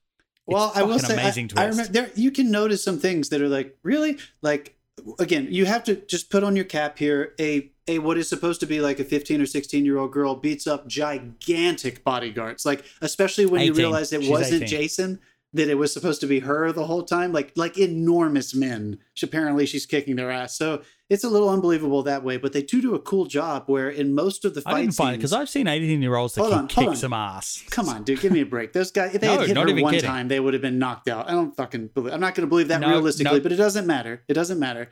[0.46, 2.10] Well, I will say, amazing I, I remember there.
[2.14, 4.76] You can notice some things that are like really like.
[5.18, 7.34] Again, you have to just put on your cap here.
[7.40, 10.34] A a what is supposed to be like a 15 or 16 year old girl
[10.34, 12.64] beats up gigantic bodyguards.
[12.66, 14.68] Like especially when you realize it She's wasn't 18.
[14.68, 15.20] Jason.
[15.54, 18.98] That it was supposed to be her the whole time, like like enormous men.
[19.12, 20.56] She, apparently, she's kicking their ass.
[20.56, 20.80] So
[21.12, 22.36] it's a little unbelievable that way.
[22.38, 24.94] But they do do a cool job where in most of the fight I didn't
[24.94, 26.96] find scenes- because I've seen 18 year olds that Hold can on, kick on.
[26.96, 27.62] some ass.
[27.70, 28.72] Come on, dude, give me a break.
[28.72, 30.08] Those guys, if they No, had hit her one kidding.
[30.08, 31.28] time, they would have been knocked out.
[31.28, 32.12] I don't fucking believe.
[32.14, 33.42] I'm not going to believe that No, realistically, no.
[33.42, 34.22] but it doesn't matter.
[34.28, 34.88] It doesn't matter.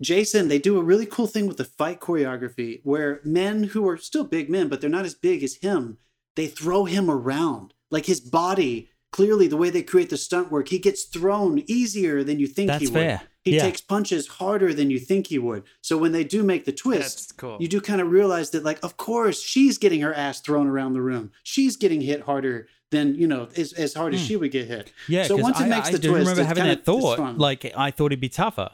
[0.00, 3.96] Jason, they do a really cool thing with the fight choreography where men who are
[3.96, 5.98] still big men, but they're not as big as him,
[6.34, 7.72] they throw him around.
[7.90, 12.24] Like his body, clearly the way they create the stunt work, he gets thrown easier
[12.24, 12.94] than you think That's he would.
[12.94, 13.22] fair.
[13.44, 13.62] He Yeah.
[13.62, 15.64] takes punches harder than you think he would.
[15.80, 17.56] So when they do make the twist, That's cool.
[17.60, 20.92] you do kind of realize that, like, of course, she's getting her ass thrown around
[20.94, 21.30] the room.
[21.42, 24.26] She's getting hit harder than you know, as, as hard as Hmm.
[24.26, 24.92] she would get hit.
[25.08, 26.84] Yeah, So once it I, makes I the do twist, remember it's having kinda- that
[26.84, 27.38] thought.
[27.38, 28.70] Like I thought he'd be tougher.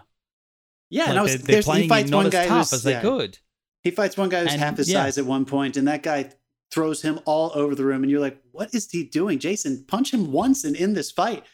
[0.90, 2.82] Yeah, like no, they're, they're he playing fights not one as guy tough who's as
[2.82, 3.00] they yeah.
[3.00, 3.38] could.
[3.84, 5.04] He fights one guy who's And, half his yeah.
[5.04, 6.30] size at one point, and that guy
[6.70, 9.84] throws him all over the room, and you're like, "What is he doing, Jason?
[9.86, 11.44] Punch him once and end this fight."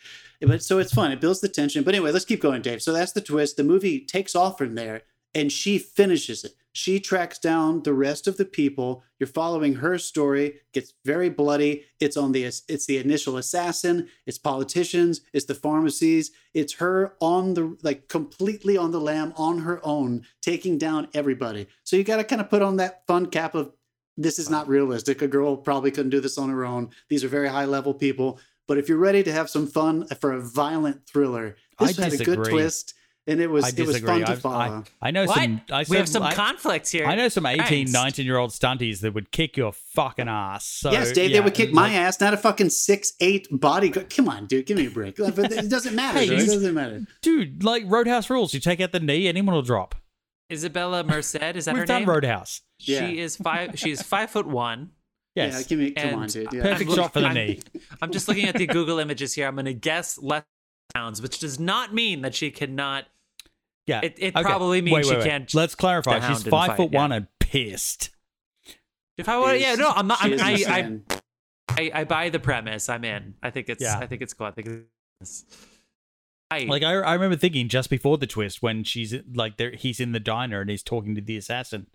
[0.40, 1.12] But so it's fun.
[1.12, 1.84] It builds the tension.
[1.84, 2.82] But anyway, let's keep going, Dave.
[2.82, 3.56] So that's the twist.
[3.56, 5.02] The movie takes off from there,
[5.34, 6.52] and she finishes it.
[6.76, 9.04] She tracks down the rest of the people.
[9.20, 10.56] You're following her story.
[10.72, 11.84] Gets very bloody.
[12.00, 14.08] It's on the it's the initial assassin.
[14.26, 15.20] It's politicians.
[15.32, 16.32] It's the pharmacies.
[16.52, 21.68] It's her on the like completely on the lam on her own, taking down everybody.
[21.84, 23.72] So you got to kind of put on that fun cap of
[24.16, 25.22] this is not realistic.
[25.22, 26.90] A girl probably couldn't do this on her own.
[27.08, 28.38] These are very high level people.
[28.66, 32.12] But if you're ready to have some fun for a violent thriller, this I had
[32.14, 32.50] a good disagree.
[32.52, 32.94] twist,
[33.26, 34.08] and it was I it was disagree.
[34.08, 34.84] fun to I've- follow.
[35.02, 35.34] I, I know what?
[35.34, 35.60] some.
[35.70, 37.04] I we have some- some I, conflicts here.
[37.06, 37.92] I know some 18, Christ.
[37.92, 40.64] 19 year old stunties that would kick your fucking ass.
[40.66, 43.48] So, yes, Dave, yeah, they would kick my like- ass, not a fucking six eight
[43.50, 43.90] body.
[43.90, 45.16] Come on, dude, give me a break.
[45.16, 46.18] But it doesn't matter.
[46.20, 46.34] Hey, though.
[46.36, 47.02] you- it doesn't matter.
[47.22, 48.54] Dude, like Roadhouse rules.
[48.54, 49.94] You take out the knee, anyone will drop.
[50.50, 51.78] Isabela Merced, is that her name?
[51.80, 52.04] We've done?
[52.04, 52.60] Roadhouse.
[52.88, 53.06] Yeah.
[53.08, 53.78] She is five.
[53.78, 54.90] She is five foot one.
[55.34, 55.54] Yes.
[55.54, 55.90] Yeah, give me.
[55.92, 56.52] Come And on, dude.
[56.52, 56.62] Yeah.
[56.62, 57.60] Perfect I'm shot for the I'm- knee.
[58.00, 59.46] I'm just looking at the Google images here.
[59.48, 60.44] I'm going to guess less
[60.94, 63.06] pounds, which does not mean that she cannot.
[63.86, 64.00] Yeah.
[64.02, 64.42] It- it Okay.
[64.42, 65.28] probably means wait, she wait, wait.
[65.28, 66.20] can't Let's clarify.
[66.28, 67.00] She's five fight, foot yeah.
[67.00, 68.10] one and pissed.
[69.18, 70.18] If I were, yeah, no, I'm not.
[70.22, 70.98] I'm, is I, I.
[71.76, 72.88] I, I buy the premise.
[72.88, 73.34] I'm in.
[73.42, 73.82] I think it's.
[73.82, 73.98] Yeah.
[73.98, 74.46] I think it's cool.
[74.46, 74.68] I think
[75.20, 75.44] it's.
[76.50, 79.98] I, Like I, I remember thinking just before the twist when she's like there, he's
[79.98, 81.86] in the diner and he's talking to the assassin,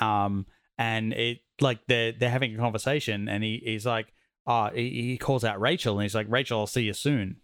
[0.00, 4.12] um, and it like they're they're having a conversation and he he's like,
[4.46, 7.36] ah, he, he calls out Rachel and he's like, Rachel, I'll see you soon.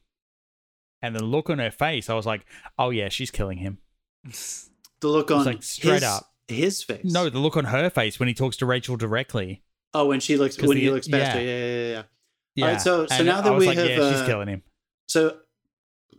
[1.03, 2.47] And the look on her face, I was like,
[2.79, 3.79] oh yeah, she's killing him.
[4.25, 6.33] the look on like, straight his, up.
[6.49, 7.05] his face.
[7.05, 9.62] No, the look on her face when he talks to Rachel directly.
[9.93, 11.33] Oh, when she looks when the- he looks past yeah.
[11.35, 11.40] her.
[11.40, 12.03] Yeah, yeah, yeah, yeah.
[12.57, 12.64] Yeah.
[12.67, 14.27] All right, so- so And now that I was we like, have, yeah, she's uh,
[14.27, 14.62] killing him.
[15.09, 15.38] So,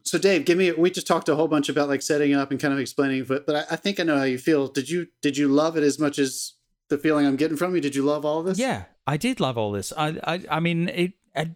[0.05, 0.71] so Dave, give me.
[0.71, 3.45] We just talked a whole bunch about like setting up and kind of explaining, but
[3.45, 4.67] but I, I think I know how you feel.
[4.67, 6.53] Did you did you love it as much as
[6.89, 7.81] the feeling I'm getting from you?
[7.81, 8.59] Did you love all this?
[8.59, 9.91] Yeah, I did love all this.
[9.97, 11.49] I, I, I mean, it at,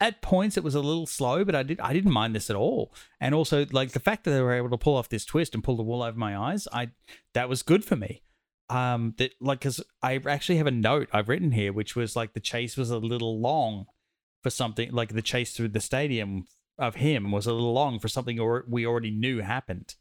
[0.00, 2.56] at points it was a little slow, but I did, I didn't mind this at
[2.56, 2.92] all.
[3.20, 5.62] And also, like the fact that they were able to pull off this twist and
[5.62, 6.90] pull the wool over my eyes, I
[7.34, 8.22] that was good for me.
[8.68, 12.32] Um, that like because I actually have a note I've written here, which was like
[12.34, 13.86] the chase was a little long
[14.42, 16.46] for something like the chase through the stadium
[16.78, 19.94] of him was a little long for something or we already knew happened.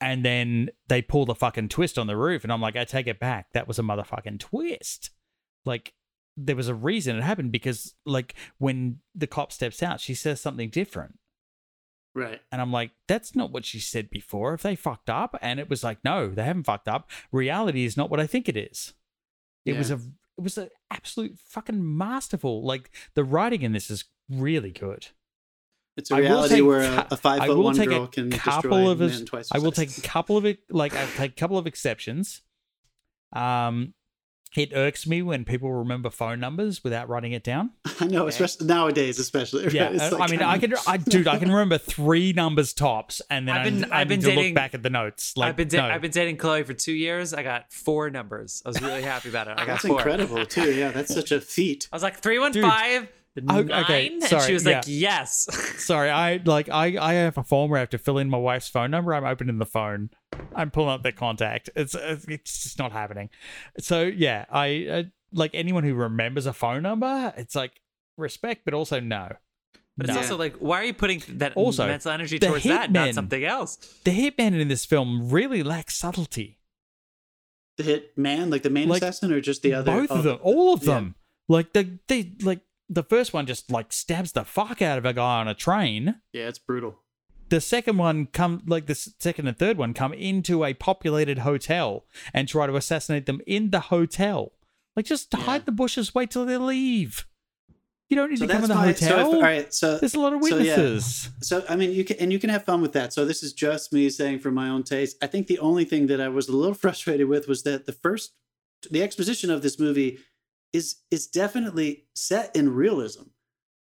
[0.00, 3.06] and then they pull the fucking twist on the roof, and I'm like, I take
[3.06, 3.52] it back.
[3.52, 5.10] That was a motherfucking twist.
[5.66, 5.92] Like
[6.36, 10.40] there was a reason it happened because like when the cop steps out, she says
[10.40, 11.18] something different.
[12.14, 12.40] Right.
[12.50, 14.54] And I'm like, that's not what she said before.
[14.54, 17.10] If they fucked up, and it was like, no, they haven't fucked up.
[17.30, 18.94] Reality is not what I think it is.
[19.66, 19.96] It was a
[20.38, 22.64] it was an absolute fucking masterful.
[22.64, 25.08] Like the writing in this is really good.
[26.00, 27.88] It's a I will reality take where a, a five I foot will one take
[27.88, 29.48] girl a can couple destroy of men his- twice.
[29.52, 29.94] I her will size.
[29.94, 32.42] take a couple of it, like I'll take a couple of exceptions.
[33.32, 33.94] Um,
[34.56, 37.70] it irks me when people remember phone numbers without writing it down.
[38.00, 39.62] I know, especially nowadays, especially.
[39.66, 39.72] right?
[39.72, 41.78] Yeah, It's I- like I mean, kind I of- can, I dude, I can remember
[41.78, 44.54] three numbers tops, and then I've been- I, I I've been need to dating- look
[44.56, 45.36] back at the notes.
[45.36, 45.94] Like, I've been da- no.
[45.94, 47.32] I've been dating Chloe for two years.
[47.32, 48.60] I got four numbers.
[48.66, 49.52] I was really happy about it.
[49.52, 49.98] I got That's four.
[49.98, 50.72] incredible too.
[50.74, 51.88] Yeah, that's such a feat.
[51.92, 53.06] I was like three one five
[53.38, 54.76] Oh, nine, okay, and sorry, she was yeah.
[54.76, 55.46] like, "Yes."
[55.84, 58.36] Sorry, I like I I have a form where I have to fill in my
[58.36, 59.14] wife's phone number.
[59.14, 60.10] I'm opening the phone.
[60.54, 61.70] I'm pulling up their contact.
[61.76, 63.30] It's it's just not happening.
[63.78, 67.32] So yeah, I, I like anyone who remembers a phone number.
[67.36, 67.80] It's like
[68.16, 69.36] respect, but also no.
[69.96, 70.22] But it's No.
[70.22, 73.44] also like, why are you putting that Also, mental energy the towards that, not something
[73.44, 73.76] else?
[74.04, 76.58] The hitman in this film really lacks subtlety.
[77.76, 79.92] The hit man, like the main Like, assassin, or just the other?
[79.92, 80.94] Both oh, of them, all of yeah.
[80.94, 81.14] them.
[81.48, 82.60] Like the they like
[82.92, 86.16] the first one just like stabs the fuck out of a guy on a train.
[86.32, 86.98] Yeah, it's brutal.
[87.48, 92.04] the second one come like the second and third one come into a populated hotel
[92.34, 94.52] and try to assassinate them in the hotel.
[94.96, 95.40] Like just Yeah.
[95.44, 97.26] hide the bushes, wait till they leave.
[98.08, 98.74] You don't need So to come in the.
[98.74, 99.18] So hotel.
[99.30, 100.76] if, all right, so There's a lot of so, yeah.
[100.76, 101.30] witnesses.
[101.42, 103.12] So I mean, you can and you can have fun with that.
[103.12, 105.16] So this is just me saying for my own taste.
[105.22, 107.92] I think the only thing that I was a little frustrated with was that the
[107.92, 108.32] first,
[108.90, 110.18] the exposition of this movie
[110.72, 113.24] is is definitely set in realism.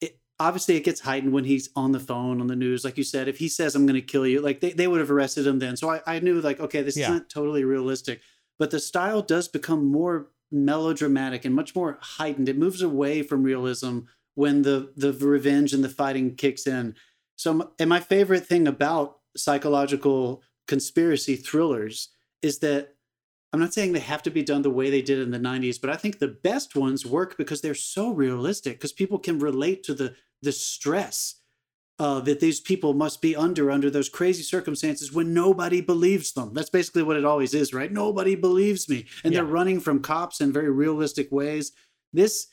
[0.01, 3.03] It obviously it gets heightened when he's on the phone on the news, like you
[3.03, 3.27] said.
[3.27, 5.59] If he says "I'm going to kill you," like they, they would have arrested him
[5.59, 5.77] then.
[5.77, 7.11] So I, I knew like okay, this Yeah.
[7.11, 8.21] isn't totally realistic,
[8.59, 12.49] but the style does become more melodramatic and much more heightened.
[12.49, 13.99] It moves away from realism
[14.35, 16.95] when the the revenge and the fighting kicks in.
[17.37, 22.09] So, and my favorite thing about psychological conspiracy thrillers
[22.41, 22.94] is that
[23.55, 25.79] I'm not saying they have to be done the way they did in the 90s,
[25.79, 29.81] but I think the best ones work because they're so realistic because people can relate
[29.83, 31.35] to the the stress
[31.97, 36.53] uh, that these people must be under under those crazy circumstances when nobody believes them.
[36.53, 37.89] That's basically what it always is, right?
[37.89, 41.71] Nobody believes me, and they're running from cops in very realistic ways.
[42.11, 42.47] This,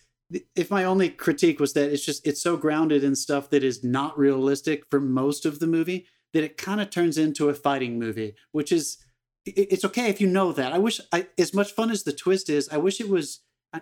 [0.54, 3.82] if my only critique was that it's just it's so grounded in stuff that is
[3.82, 7.98] not realistic for most of the movie that it kind of turns into a fighting
[7.98, 8.98] movie, which is
[9.44, 10.72] it's okay if you know that.
[10.72, 13.40] I wish I as much fun as the twist is, I wish it was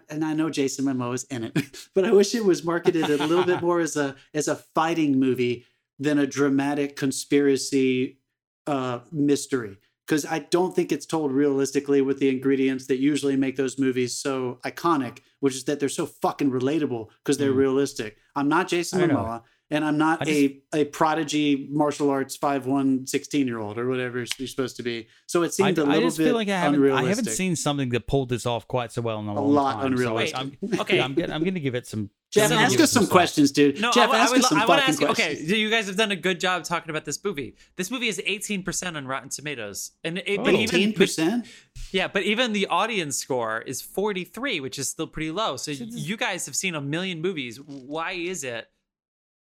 [0.08, 1.56] and I know Jason Momoa is in it,
[1.94, 5.18] but I wish it was marketed a little bit more as a as a fighting
[5.18, 5.66] movie
[5.98, 8.18] than a dramatic conspiracy
[8.66, 9.78] uh, mystery.
[10.06, 14.16] Because I don't think it's told realistically with the ingredients that usually make those movies
[14.16, 17.56] so iconic, which is that they're so fucking relatable because they're Mm.
[17.58, 18.16] realistic.
[18.34, 19.00] I'm not Jason.
[19.08, 24.18] Momoa, and I'm not a a prodigy martial arts 5'1, 16 year old or whatever
[24.38, 25.08] you're supposed to be.
[25.26, 27.56] So it seemed a I little just bit feel like I haven't, I haven't seen
[27.56, 29.80] something that pulled this off quite so well in a, long lot time.
[29.82, 30.38] So unrealistic.
[30.38, 31.00] I'm, Okay.
[31.00, 32.10] I'm, gonna- I'm going to give it some.
[32.32, 33.10] Jeff, ask us some slack.
[33.12, 33.80] questions, dude.
[33.80, 35.50] No, Jeff, I, ask I would, us some I want to fucking ask questions.
[35.50, 37.56] Okay, you guys have done a good job talking about this movie.
[37.76, 41.46] This movie is 18% on Rotten Tomatoes, and it, but even Eighteen percent.
[41.90, 45.56] yeah, but even the audience score is 43, which is still pretty low.
[45.56, 47.58] So So you guys have seen a million movies.
[47.60, 48.68] Why is it?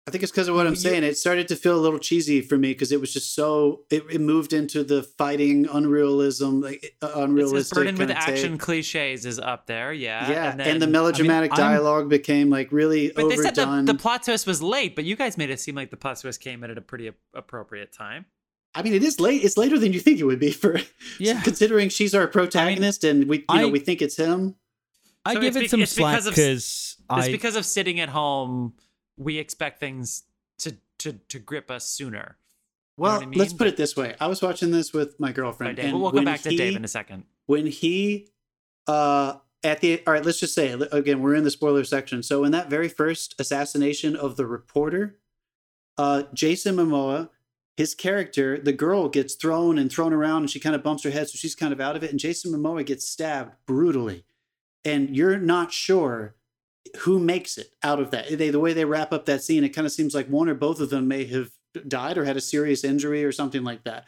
[0.07, 1.03] I think it's because of what I'm You- saying.
[1.03, 3.81] It started to feel a little cheesy for me because it was just so.
[3.89, 7.59] It, it moved into the fighting unrealism, like uh, unrealistic.
[7.59, 8.33] just burdened with kinda take.
[8.35, 9.91] action cliches is up there.
[9.91, 13.35] Yeah, Yeah, and, then- the melodramatic I mean, I'm- dialogue became like really But they
[13.35, 15.97] said the, the plot twist was late, but you guys made it seem like the
[15.97, 18.25] plot twist came in at a pretty ap- appropriate time.
[18.75, 19.43] I mean, it is late.
[19.43, 20.79] It's later than you think it would be for.
[21.19, 21.41] Yeah.
[21.43, 24.55] considering she's our protagonist and we, you know, we think it's him.
[25.25, 27.31] I So give it's it be- some it's slack because of- because It's I.
[27.31, 28.73] because of sitting at home.
[29.17, 30.23] We expect things
[30.59, 32.37] to to to grip us sooner.
[32.97, 33.37] Well, what I mean?
[33.39, 35.85] let's put it this way: I was watching this with my girlfriend, Dave.
[35.85, 37.23] and We'll, go back to Dave in a second.
[37.45, 38.29] when he
[38.87, 42.43] uh at the all right let's just say again we're in the spoiler section so
[42.45, 45.17] in that very first assassination of the reporter
[45.97, 47.29] uh jason momoa
[47.75, 51.09] his character the girl gets thrown and thrown around and she kind of bumps her
[51.09, 54.23] head so she's kind of out of it and jason momoa gets stabbed brutally
[54.85, 56.35] and you're not sure
[56.99, 59.69] who makes it out of that they, the way they wrap up that scene it
[59.69, 61.49] kind of seems like one or both of them may have
[61.87, 64.05] died or had a serious injury or something like that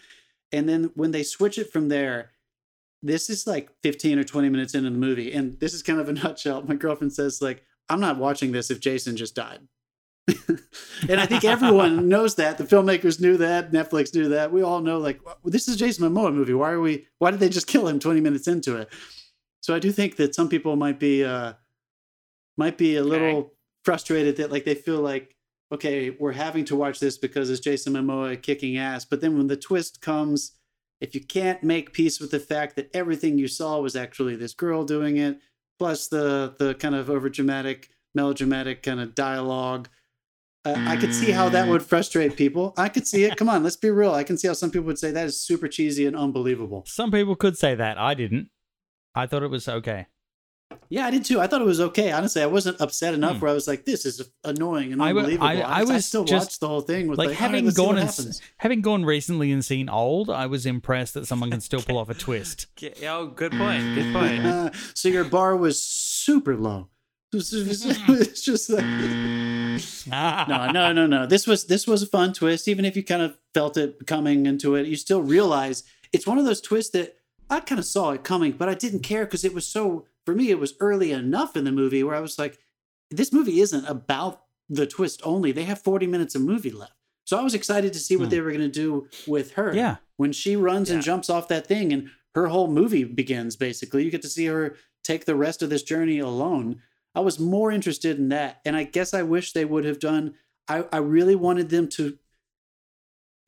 [0.51, 2.31] and then when they switch it from there
[3.01, 6.09] this is like 15 or 20 minutes into the movie and this is kind of
[6.09, 9.59] a nutshell my girlfriend says like i'm not watching this if jason just died
[11.07, 12.57] And I think everyone knows that.
[12.57, 13.71] The filmmakers knew that.
[13.71, 14.51] Netflix knew that.
[14.51, 16.53] We all know, like, well, this is Jason Momoa movie.
[16.53, 17.07] Why are we?
[17.19, 18.89] Why did they just kill him 20 minutes into it?
[19.61, 21.53] So I do think that some people might be uh
[22.60, 23.54] might be a little
[23.86, 25.36] frustrated that like they feel like
[25.72, 29.06] okay, we're having to watch this because it's Jason Momoa kicking ass.
[29.06, 30.54] But then when the twist comes,
[31.00, 34.54] if you can't make peace with the fact that everything you saw was actually this
[34.54, 35.39] girl doing it,
[35.80, 39.88] plus the the kind of overdramatic, melodramatic kind of dialogue,
[40.65, 42.74] uh, I could see how that would frustrate people.
[42.78, 43.36] I could see it.
[43.38, 44.12] Come on, let's be real.
[44.13, 46.84] I can see how some people would say that is super cheesy and unbelievable.
[46.88, 47.98] Some people could say that.
[47.98, 48.50] I didn't.
[49.15, 50.08] I thought it was okay.
[50.89, 51.39] Yeah, I did too.
[51.39, 52.12] I thought it was okay.
[52.12, 53.39] Honestly, I wasn't upset enough Hmm.
[53.41, 56.45] where I was like, "This is annoying and unbelievable." I- I I, was still just-
[56.47, 59.63] watched the whole thing with Like, like, having let's gone and having gone recently and
[59.65, 62.67] seen old, I was impressed that someone can still pull off a twist.
[63.08, 63.95] Oh, good point.
[63.95, 64.45] Good point.
[64.45, 66.89] Uh, so your bar was super low.
[67.34, 68.84] It was, it was- it was just like
[70.08, 71.25] no, no, no, no.
[71.25, 72.67] This was this was a fun twist.
[72.67, 76.38] Even if you kind of felt it coming into it, you still realize it's one
[76.38, 77.15] of those twists that
[77.49, 80.05] I kind of saw it coming, but I didn't care because it was so.
[80.29, 82.59] For me, it was early enough in the movie where I was like,
[83.09, 85.51] "This movie isn't about the twist only.
[85.51, 86.93] They have forty minutes of movie left."
[87.25, 88.29] So I was excited to see what Hmm.
[88.29, 89.73] they were going to do with her.
[89.75, 89.95] Yeah.
[90.17, 90.95] when she runs Yeah.
[90.95, 93.55] and jumps off that thing, and her whole movie begins.
[93.55, 96.79] Basically, you get to see her take the rest of this journey alone.
[97.15, 98.59] I was more interested in that.
[98.65, 100.35] And I guess I wish they would have done
[100.67, 102.19] I, I really wanted them to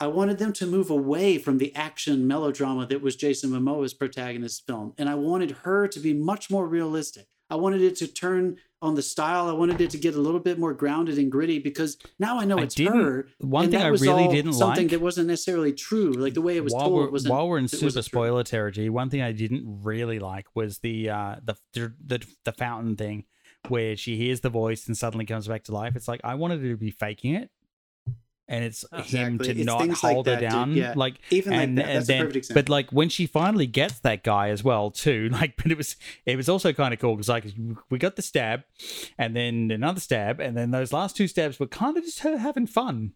[0.01, 4.65] I wanted them to move away from the action melodrama that was Jason Momoa's protagonist
[4.65, 4.93] film.
[4.97, 7.27] And I wanted her to be much more realistic.
[7.51, 9.47] I wanted it to turn on the style.
[9.47, 12.45] I wanted it to get a little bit more grounded and gritty because now I
[12.45, 13.27] know I it's her.
[13.37, 16.13] one thing I really all didn't like something like- that wasn't necessarily true.
[16.13, 19.11] Like the way it was while told we're, while we're in super spoiler territory, one
[19.11, 23.25] thing I didn't really like was the uh the, the the fountain thing,
[23.67, 25.95] where she hears the voice and suddenly comes back to life.
[25.95, 27.51] It's like I wanted her to be faking it,
[28.51, 29.01] and it's ah.
[29.01, 30.49] him to It's not things like hold her that, dude.
[30.49, 30.73] down.
[30.73, 30.93] Yeah.
[30.95, 31.85] Like Even like and, that.
[31.85, 32.61] and That's a then, perfect example.
[32.61, 35.95] but like when she finally gets that guy as well too, like but it was
[36.25, 37.45] it was also kind of cool because like
[37.89, 38.63] we got the stab,
[39.17, 42.37] and then another stab, and then those last two stabs were kind of just her
[42.37, 43.13] having fun.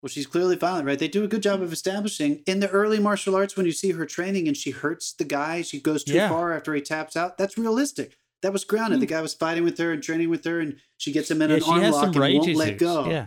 [0.00, 0.98] Well, she's clearly violent, right?
[0.98, 3.92] They do a good job of establishing in the early martial arts when you see
[3.92, 6.28] her training and she hurts the guy, she goes too Yeah.
[6.28, 7.38] far after he taps out.
[7.38, 8.16] That's realistic.
[8.40, 8.96] That was grounded.
[8.96, 9.00] Hmm.
[9.02, 11.50] The guy was fighting with her and training with her, and she gets him in
[11.50, 13.08] yeah, an she arm lock and rage won't let go.
[13.08, 13.26] Yeah.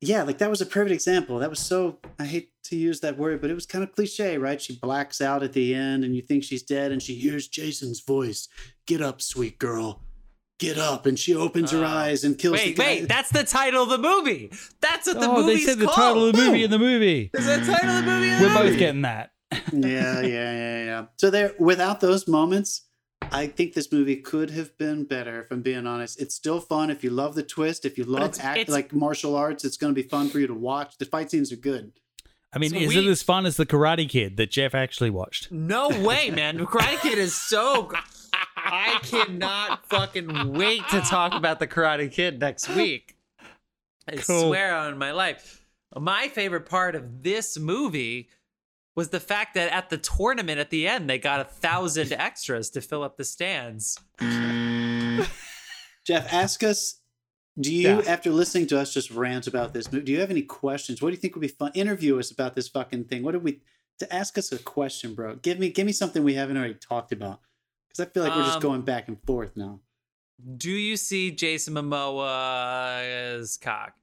[0.00, 1.38] But yeah, like that was a perfect example.
[1.38, 4.38] That was so I hate to use that word, but it was kind of cliche,
[4.38, 4.60] right?
[4.60, 8.00] She blacks out at the end and you think she's dead and she hears Jason's
[8.00, 8.48] voice.
[8.86, 10.02] Get up, sweet girl.
[10.60, 11.06] Get up.
[11.06, 11.86] And she opens her Oh.
[11.86, 12.84] eyes and kills Wait, the guy.
[12.84, 14.50] wait, that's the title of the movie.
[14.80, 15.96] That's what the oh, they movie's said the called.
[15.96, 16.64] title of the movie Boom.
[16.64, 17.30] in the movie.
[17.32, 18.28] Is the title of the movie?
[18.28, 19.30] in the We're both getting that.
[19.52, 21.04] yeah, yeah, yeah, yeah.
[21.16, 22.82] So there, without those moments,
[23.30, 25.42] I think this movie could have been better.
[25.42, 26.90] If I'm being honest, it's still fun.
[26.90, 29.76] If you love the twist, if you love it's- act it's- like martial arts, it's
[29.76, 30.96] going to be fun for you to watch.
[30.98, 31.92] The fight scenes are good.
[32.52, 35.10] I mean, So is we- it as fun as the Karate Kid that Jeff actually
[35.10, 35.52] watched?
[35.52, 36.56] No way, man.
[36.56, 37.82] The Karate Kid is so.
[37.82, 37.96] gr-
[38.56, 43.16] I cannot fucking wait to talk about the Karate Kid next week.
[44.08, 44.48] I Cool.
[44.48, 45.62] swear on my life.
[45.96, 48.30] My favorite part of this movie
[48.98, 52.68] was the fact that at the tournament at the end, they got a thousand extras
[52.70, 53.96] to fill up the stands.
[56.04, 57.00] Jeff, ask us.
[57.60, 58.02] Do you, Yeah.
[58.06, 61.00] after listening to us just rant about this movie, do you have any questions?
[61.00, 61.70] What do you think would be fun?
[61.74, 63.22] Interview us about this fucking thing.
[63.22, 63.60] What did we
[64.00, 65.36] to ask us a question, bro?
[65.36, 67.40] Give me, give me something we haven't already talked about.
[67.88, 69.80] Because I feel like we're just Um, going back and forth now.
[70.56, 73.94] Do you see Jason Momoa's cock?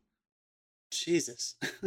[0.98, 1.56] Jesus,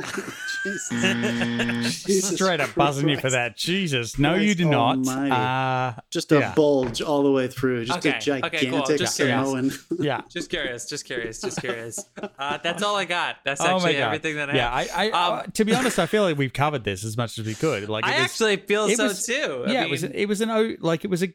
[0.64, 2.02] Jesus.
[2.04, 3.56] Jesus Straight up buzzing you for that.
[3.56, 4.18] Jesus.
[4.18, 5.06] No, you Christ do not.
[5.08, 6.54] Uh, just a Yeah.
[6.54, 8.96] bulge all the way through, just Okay, a okay, gigantic cool.
[8.96, 9.46] Just curious.
[9.46, 9.72] Samoan.
[9.98, 10.20] yeah.
[10.28, 12.04] Just curious, just curious, just curious.
[12.38, 13.36] Uh, that's all I got.
[13.44, 14.00] That's Oh actually God.
[14.06, 14.90] everything that I Yeah, have.
[14.94, 17.38] I, I Um, uh, to be honest, I feel like we've covered this as much
[17.38, 17.88] as we could.
[17.88, 19.64] Like, it I was, actually feel it so was- too.
[19.66, 21.32] I yeah, it was, it was an, o- like, it was a,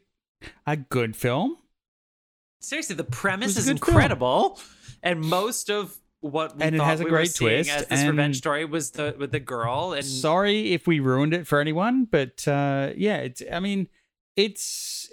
[0.66, 1.56] a good film.
[2.60, 3.96] seriously, the premise it was a is good film.
[3.96, 4.60] incredible,
[5.02, 7.70] and most of what we And it thought has a we were great seeing twist,
[7.70, 11.46] as this revenge story was the with the girl and Sorry if we ruined it
[11.46, 13.88] for anyone, but uh, yeah, it's, I mean,
[14.34, 15.12] it's,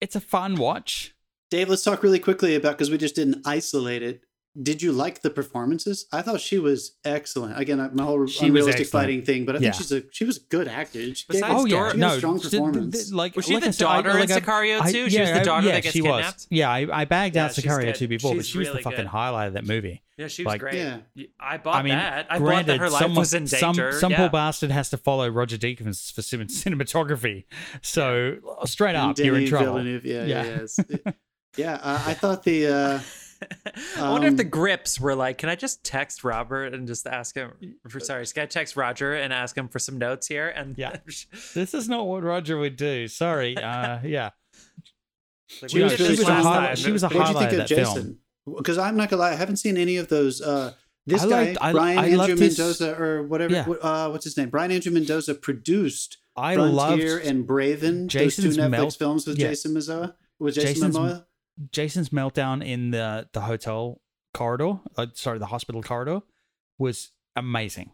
[0.00, 1.14] it's a fun watch.
[1.50, 4.24] Dave, let's talk really quickly about because we just didn't isolate it.
[4.60, 6.06] Did you like the performances?
[6.12, 7.56] I thought she was excellent.
[7.58, 9.04] Again, my whole She unrealistic excellent.
[9.04, 9.70] fighting thing, but I Yeah.
[9.70, 10.98] think she's a she was a good actor.
[10.98, 13.12] She gave Besides oh yeah, she had a no, strong th- th- performance.
[13.12, 15.08] like Was she like the I said, I- daughter in like I- Sicario I- too?
[15.08, 16.34] She was the daughter yeah, that gets she kidnapped?
[16.36, 16.46] Was.
[16.50, 17.94] Yeah, I, I bagged Yeah, out she's Sicario good.
[17.94, 19.06] too before, but she was really the fucking good.
[19.06, 20.02] highlight of that movie.
[20.18, 20.74] yeah, she was like- great.
[20.74, 20.96] Yeah.
[21.38, 22.26] I bought I mean, that.
[22.28, 23.92] I bought granted, that her life someone- was in some, danger.
[24.00, 24.16] some yeah.
[24.18, 27.44] poor bastard has to follow Roger Deakins for cin- cinematography.
[27.82, 29.80] So straight up, you're in trouble.
[29.86, 30.26] Yeah, yeah, Yeah.
[30.26, 30.42] yeah.
[30.54, 31.14] It's- it-
[31.56, 33.00] yeah, uh, I thought the
[33.42, 33.46] uh,
[33.98, 37.06] I wonder if the Um, grips were like, can I just text Robert and just
[37.06, 37.52] ask him
[37.88, 40.48] for sorry, can I text Roger and ask him for some notes here?
[40.48, 40.96] And Yeah.
[41.54, 43.08] This is not what Roger would do.
[43.08, 43.56] Sorry.
[43.62, 44.30] Uh, yeah.
[45.62, 47.60] like, She was did really this highlight- she was a What do you think of
[47.60, 47.94] of that film.
[47.94, 48.18] Jason?
[48.56, 50.40] Because I'm not gonna lie, I haven't seen any of those.
[50.40, 50.72] Uh,
[51.06, 53.54] this I guy, liked- I- Brian I Andrew loved his- Mendoza, or whatever.
[53.54, 53.68] Yeah.
[53.68, 54.48] Uh, what's his name?
[54.50, 56.74] Brian Andrew Mendoza produced I Frontier
[57.16, 59.48] loved and Braven, Jason's those two Netflix melt- films with yeah.
[59.48, 60.14] Jason Momoa.
[60.38, 61.24] With Jason Jason's- Momoa.
[61.72, 64.00] Jason's meltdown in the the hotel
[64.34, 64.80] corridor.
[64.96, 66.20] Uh, sorry, the hospital corridor
[66.78, 67.92] was amazing.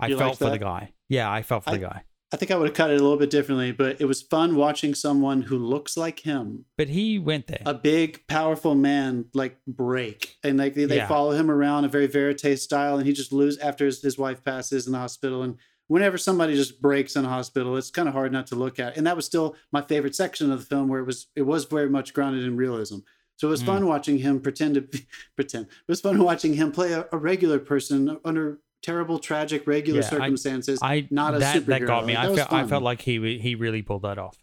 [0.00, 0.92] I You felt for the guy.
[1.08, 2.02] Yeah, I felt for I- the guy.
[2.30, 4.54] I think I would have cut it a little bit differently, but it was fun
[4.54, 7.62] watching someone who looks like him, But he went there.
[7.64, 11.08] a big, powerful man, like break, and like they, they Yeah.
[11.08, 14.44] follow him around a very verite style, and he just lose after his, his wife
[14.44, 15.56] passes in the hospital, and
[15.88, 18.96] whenever somebody just breaks in a hospital, it's kind of hard not to look at.
[18.96, 21.64] And that was still my favorite section of the film, where it was it was
[21.64, 22.98] very much grounded in realism.
[23.36, 23.66] So it was Mm.
[23.66, 25.66] fun watching him pretend to be, pretend.
[25.66, 30.08] It was fun watching him play a, a regular person under terrible, tragic, regular Yeah,
[30.08, 30.78] circumstances.
[30.82, 31.86] I not a that that superhero.
[31.86, 32.14] got me.
[32.14, 34.36] Like, I that was felt I felt like he he really pulled that off.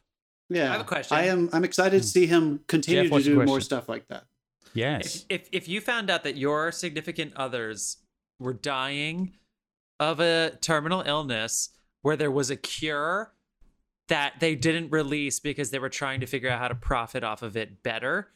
[0.50, 1.18] Yeah, I have a question.
[1.18, 1.50] I am.
[1.54, 4.26] I'm excited to see him continue Jeff, to do more stuff like that.
[4.74, 5.26] Yes.
[5.30, 7.98] If, if if you found out that your significant others
[8.39, 9.34] were dying
[10.00, 11.70] of a terminal illness
[12.02, 13.34] where there was a cure
[14.08, 17.41] that they didn't release because they were trying to figure out how to profit off
[17.41, 18.32] of it better,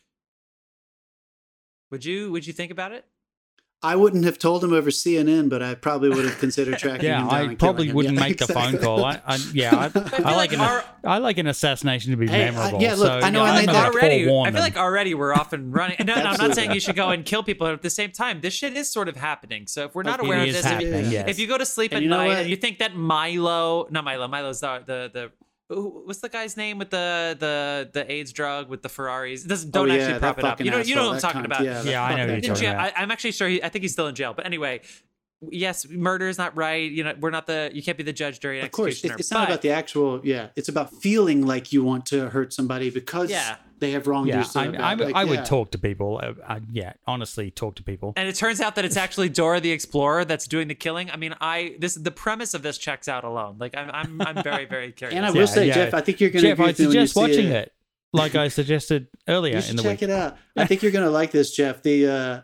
[1.91, 3.05] would you would you think about it?
[3.81, 7.21] I wouldn't have told him over CNN, but I probably would have considered tracking Yeah,
[7.21, 7.33] him down.
[7.33, 7.95] I and probably him.
[7.95, 9.05] wouldn't Yeah, make the phone call.
[9.05, 12.17] I, I yeah, I, feel I like like an our- I like an assassination to
[12.17, 12.81] be Hey, I- memorable.
[12.81, 14.53] yeah, look, so, I know yeah, I I'm that- already, I feel them.
[14.55, 15.95] like already we're off and running.
[16.05, 17.67] No, no, I'm not saying you should go and kill people.
[17.67, 19.65] But at the same time, this shit is sort of happening.
[19.67, 21.29] So if we're not It aware of this, if you, Yes.
[21.29, 22.37] if you go to sleep And at you know night what?
[22.39, 25.31] and you think that Milo, not Milo, Milo's the the the.
[25.69, 29.45] Who- What's the guy's name with the the the AIDS drug with the Ferraris?
[29.45, 30.59] It doesn't oh, don't Oh, yeah, actually prop it up.
[30.61, 31.63] You know you know what I'm talking cunt, about.
[31.63, 32.33] Yeah, Yeah, I know.
[32.33, 32.93] What you're talking about.
[32.97, 33.47] I, I'm actually sure.
[33.47, 34.33] He, I think he's still in jail.
[34.33, 34.81] But anyway,
[35.51, 36.91] yes, murder is not right.
[36.91, 37.71] You know, we're not the.
[37.73, 39.13] You can't be the judge, during and Of course, executioner.
[39.15, 40.21] it's, it's not but- about the actual.
[40.23, 43.55] Yeah, it's about feeling like you want to hurt somebody because Yeah.
[43.79, 44.43] they have wronged yeah, you.
[44.43, 44.81] So I, bad.
[44.81, 45.43] I, Like, I would yeah.
[45.45, 46.19] talk to people.
[46.21, 48.13] Uh, I, yeah, honestly, talk to people.
[48.17, 51.09] And it turns out that it's actually Dora the Explorer that's doing the killing.
[51.11, 53.55] I mean, I this the premise of this checks out alone.
[53.59, 55.15] Like I'm I'm I'm very very curious.
[55.15, 55.73] And I Yeah, will say, yeah.
[55.75, 57.45] Jeff, I think you're going to Jeff, agree I with me when you suggest watching
[57.47, 57.51] it.
[57.67, 57.73] it,
[58.11, 60.09] like I suggested earlier You in should the check week.
[60.09, 60.37] it out.
[60.57, 61.81] I think you're going to like this, Jeff.
[61.83, 62.41] The uh,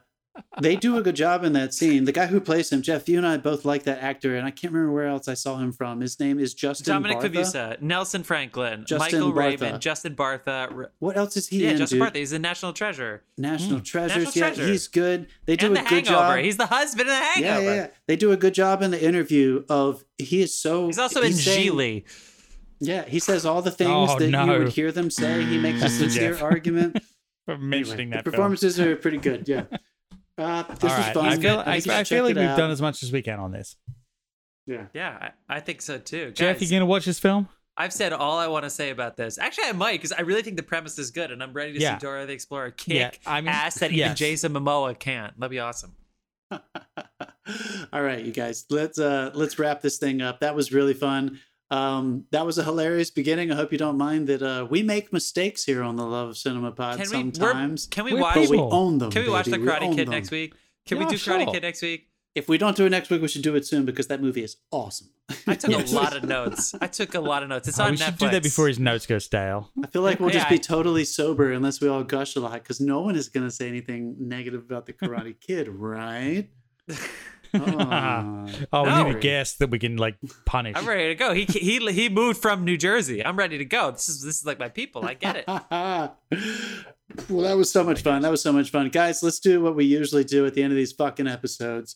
[0.62, 2.06] they do a good job in that scene.
[2.06, 4.52] The guy who plays him, Jeff, you and I both like that actor, and I
[4.52, 6.02] can't remember where else I saw him from.
[6.02, 7.30] His name is Justin Dominic Bartha.
[7.30, 9.36] Cavisa, Nelson Franklin, Justin Michael Bartha.
[9.36, 10.90] Raven, Justin Bartha.
[11.00, 12.08] What else is he yeah, in, Yeah, Justin dude?
[12.08, 12.16] Bartha.
[12.18, 13.24] He's a national treasure.
[13.38, 13.84] National hmm.
[13.84, 14.26] Treasures.
[14.26, 14.72] National yeah, Treasure.
[14.72, 15.28] he's good.
[15.46, 16.36] They do and a the good Hangover.
[16.36, 16.44] job.
[16.44, 17.64] He's the husband in the yeah, Hangover.
[17.64, 17.88] yeah, yeah.
[18.08, 20.88] They do a good job in the interview of he is so.
[20.88, 22.04] He's also in saying- Gigli.
[22.80, 25.44] Yeah, he says all the things Oh, that you would hear them say.
[25.44, 27.02] He makes a sincere argument.
[27.46, 28.32] For Anyway, mentioning the that film.
[28.34, 29.48] performances are pretty good.
[29.48, 29.66] Yeah.
[30.38, 31.26] Uh, this All was right, fun.
[31.28, 32.58] I feel, I, I feel like we've out.
[32.58, 33.76] done as much as we can on this.
[34.68, 34.86] Yeah.
[34.94, 36.32] Yeah, I, I think so too.
[36.32, 37.48] Jeff, Guys, you gonna watch this film?
[37.78, 39.38] I've said all I want to say about this.
[39.38, 41.80] Actually, I might because I really think the premise is good, and I'm ready to
[41.80, 41.98] Yeah.
[41.98, 44.16] see Dora the Explorer kick Yeah, I mean, ass that even.
[44.16, 45.38] Jason Momoa can't.
[45.40, 45.96] That'd be awesome.
[46.52, 50.40] All right, you guys, let's uh let's wrap this thing up.
[50.40, 51.40] That was really fun.
[51.72, 53.52] Um, that was a hilarious beginning.
[53.52, 56.38] I hope you don't mind that uh, we make mistakes here on the Love of
[56.38, 57.18] Cinema Pod Can we?
[57.18, 58.36] we're- sometimes, Can we We're watch?
[58.36, 59.12] but we own them.
[59.12, 59.64] Can we watch the baby.
[59.64, 60.12] We Karate Kid them.
[60.12, 60.54] next week?
[60.86, 61.52] Can we Yeah, do Karate.
[61.52, 62.08] Kid next week?
[62.36, 64.44] If we don't do it next week, we should do it soon because that movie
[64.44, 65.08] is awesome.
[65.48, 65.92] I took Yes.
[65.92, 66.76] a lot of notes.
[66.82, 67.68] I took a lot of notes.
[67.70, 68.06] It's Oh, on we Netflix.
[68.06, 69.72] should do that before his notes go stale.
[69.82, 72.54] I feel like we'll just be I- totally sober unless we all gush a lot
[72.54, 76.50] because no one is going to say anything negative about the Karate Kid, right?
[77.54, 78.48] Oh.
[78.74, 79.04] Oh, we No.
[79.04, 80.16] need a guest that we can like
[80.46, 80.76] punish.
[80.76, 81.34] I'm ready to go.
[81.34, 83.24] He he he moved from New Jersey.
[83.26, 83.92] I'm ready to go.
[83.92, 85.06] This is this is like my people.
[85.06, 85.46] I get it.
[87.30, 88.22] well, that was so much fun.
[88.22, 88.90] That was so much fun.
[88.90, 91.96] Guys, let's do what we usually do at the end of these fucking episodes.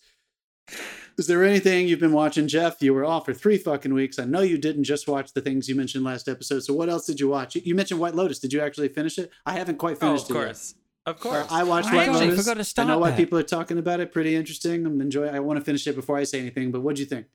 [1.17, 2.81] Is there anything you've been watching, Jeff?
[2.81, 4.19] You were off for three fucking weeks.
[4.19, 6.61] I know you didn't just watch the things you mentioned last episode.
[6.61, 7.55] So what else did you watch?
[7.55, 8.39] You mentioned White Lotus.
[8.39, 9.29] Did you actually finish it?
[9.45, 10.45] I haven't quite Oh, finished of it yet.
[10.45, 10.75] course,
[11.09, 11.47] of course.
[11.51, 12.45] I watched I White actually Lotus.
[12.47, 13.17] forgot to I know why that.
[13.17, 14.11] people are talking about it.
[14.11, 14.85] Pretty interesting.
[14.85, 15.33] I'm enjoying.
[15.33, 16.71] I want to finish it before I say anything.
[16.71, 17.27] But what do you think?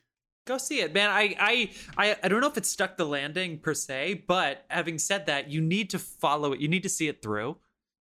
[0.47, 1.09] Go see it, man.
[1.11, 4.99] I, I I I don't know if it stuck the landing per se, but having
[4.99, 6.61] said that, you need to follow it.
[6.61, 7.57] You need to see it through.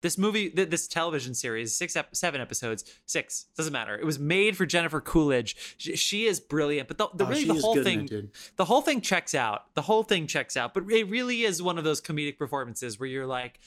[0.02, 3.98] This movie, th- this television series, six, ep- seven episodes, six doesn't matter.
[3.98, 5.54] It was made for Jennifer Coolidge.
[5.76, 7.84] She, she is brilliant, but the, the Oh, really she the is whole good in
[7.84, 8.30] thing, it, dude.
[8.56, 9.66] the whole thing checks out.
[9.74, 13.10] The whole thing checks out, but it really is one of those comedic performances where
[13.10, 13.60] you're like,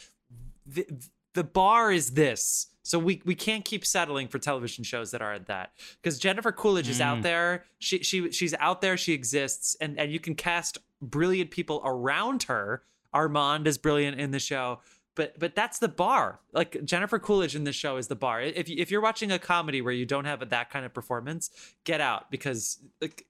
[0.65, 0.87] the,
[1.33, 2.67] the bar is this.
[2.85, 5.71] So we we can't keep settling for television shows that aren't that
[6.01, 7.23] because Jennifer Coolidge is out Mm.
[7.23, 7.65] there.
[7.79, 8.97] She she she's out there.
[8.97, 12.83] She exists, and and you can cast brilliant people around her.
[13.13, 14.79] Armond is brilliant in the show,
[15.15, 16.39] but but that's the bar.
[16.51, 18.41] Like Jennifer Coolidge in this show is the bar.
[18.41, 21.51] If if you're watching a comedy where you don't have that kind of performance,
[21.85, 23.25] get out because like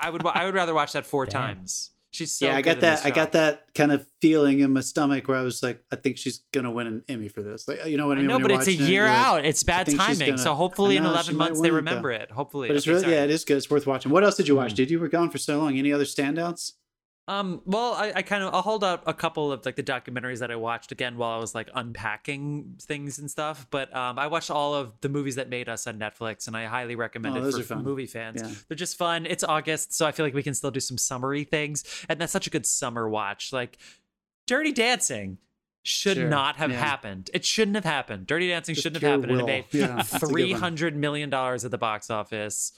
[0.00, 1.90] I would I would rather watch that four times.
[2.12, 3.04] She's so yeah, I got that.
[3.06, 6.18] I got that kind of feeling in my stomach where I was like, I think
[6.18, 7.66] she's gonna win an Emmy for this.
[7.66, 8.28] Like, you know what I mean?
[8.28, 9.44] know, When but it's a watching it, year like- out.
[9.46, 10.18] It's bad timing.
[10.28, 12.30] gonna- so hopefully in 11 months they win it, remember it.
[12.30, 12.68] Hopefully.
[12.68, 13.14] But it's Okay, really, sorry.
[13.14, 13.56] yeah, it is good.
[13.56, 14.12] It's worth watching.
[14.12, 14.76] What else did you watch, Mm.
[14.76, 14.90] dude?
[14.90, 15.78] You were gone for so long.
[15.78, 16.72] Any other standouts?
[17.28, 20.40] Um, well, I, I kind of I'll hold up a couple of like the documentaries
[20.40, 23.66] that I watched again while I was like unpacking things and stuff.
[23.70, 26.64] But um, I watched all of the movies that made us on Netflix, and I
[26.66, 28.42] highly recommend Oh, it for, movie fans.
[28.42, 28.50] Yeah.
[28.68, 29.26] They're just fun.
[29.26, 32.32] It's August, so I feel like we can still do some summery things, and that's
[32.32, 33.52] such a good summer watch.
[33.52, 33.78] Like
[34.48, 35.38] Dirty Dancing
[35.84, 36.78] should Sure, not have yeah.
[36.80, 37.30] happened.
[37.32, 38.26] It shouldn't have happened.
[38.26, 39.32] Dirty Dancing Just shouldn't have happened.
[39.32, 39.44] will.
[39.44, 40.30] It made that's a good one.
[40.32, 42.72] three hundred million dollars at the box office.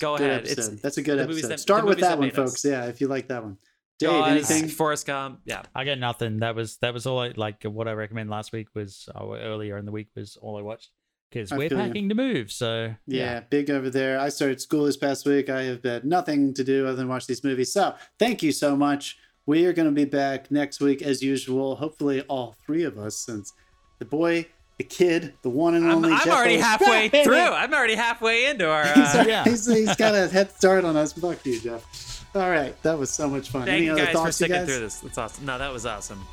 [0.00, 0.42] Go ahead.
[0.46, 0.72] episode.
[0.74, 1.48] It's That's a good episode.
[1.48, 2.50] that- Start with that that one, made us.
[2.50, 2.64] folks.
[2.64, 3.58] Yeah, if you like that one.
[4.02, 4.68] Dave, Jaws, anything?
[4.68, 5.40] Forrest Gump.
[5.44, 5.62] Yeah.
[5.74, 6.40] I got nothing.
[6.40, 7.62] That was that was all I like.
[7.64, 10.90] What I recommend last week was or earlier in the week was all I watched
[11.30, 11.84] because we're feel you.
[11.86, 12.52] packing to move.
[12.52, 14.18] So Yeah, big over there.
[14.20, 15.48] I started school this past week.
[15.48, 17.72] I have had nothing to do other than watch these movies.
[17.72, 19.16] So thank you so much.
[19.46, 21.74] We are going to be back next week as usual.
[21.76, 23.52] Hopefully, all three of us, since
[23.98, 24.46] the boy,
[24.78, 26.12] the kid, the one and I'm, only.
[26.12, 27.34] I'm Jeff already Ellis- halfway through.
[27.34, 28.84] I'm already halfway into our.
[28.84, 29.42] He's, Uh, Yeah.
[29.44, 31.12] he's, he's got a head start on us.
[31.12, 32.11] Fuck you, Jeff.
[32.34, 33.62] All right, that was so much fun.
[33.66, 34.66] thank Any you other guys for thoughts, you sticking guys?
[34.68, 35.00] through this.
[35.00, 35.44] That's awesome.
[35.46, 36.24] No, that was awesome.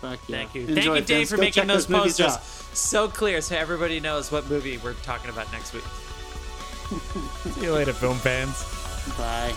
[0.00, 0.36] Fuck yeah.
[0.36, 0.60] Thank you.
[0.66, 2.76] Enjoy, Thank you, Dave, for Go making check those movies posters out.
[2.76, 5.82] so clear so everybody knows what movie we're talking about next week.
[7.54, 8.62] see you later, film fans.
[9.18, 9.54] Bye.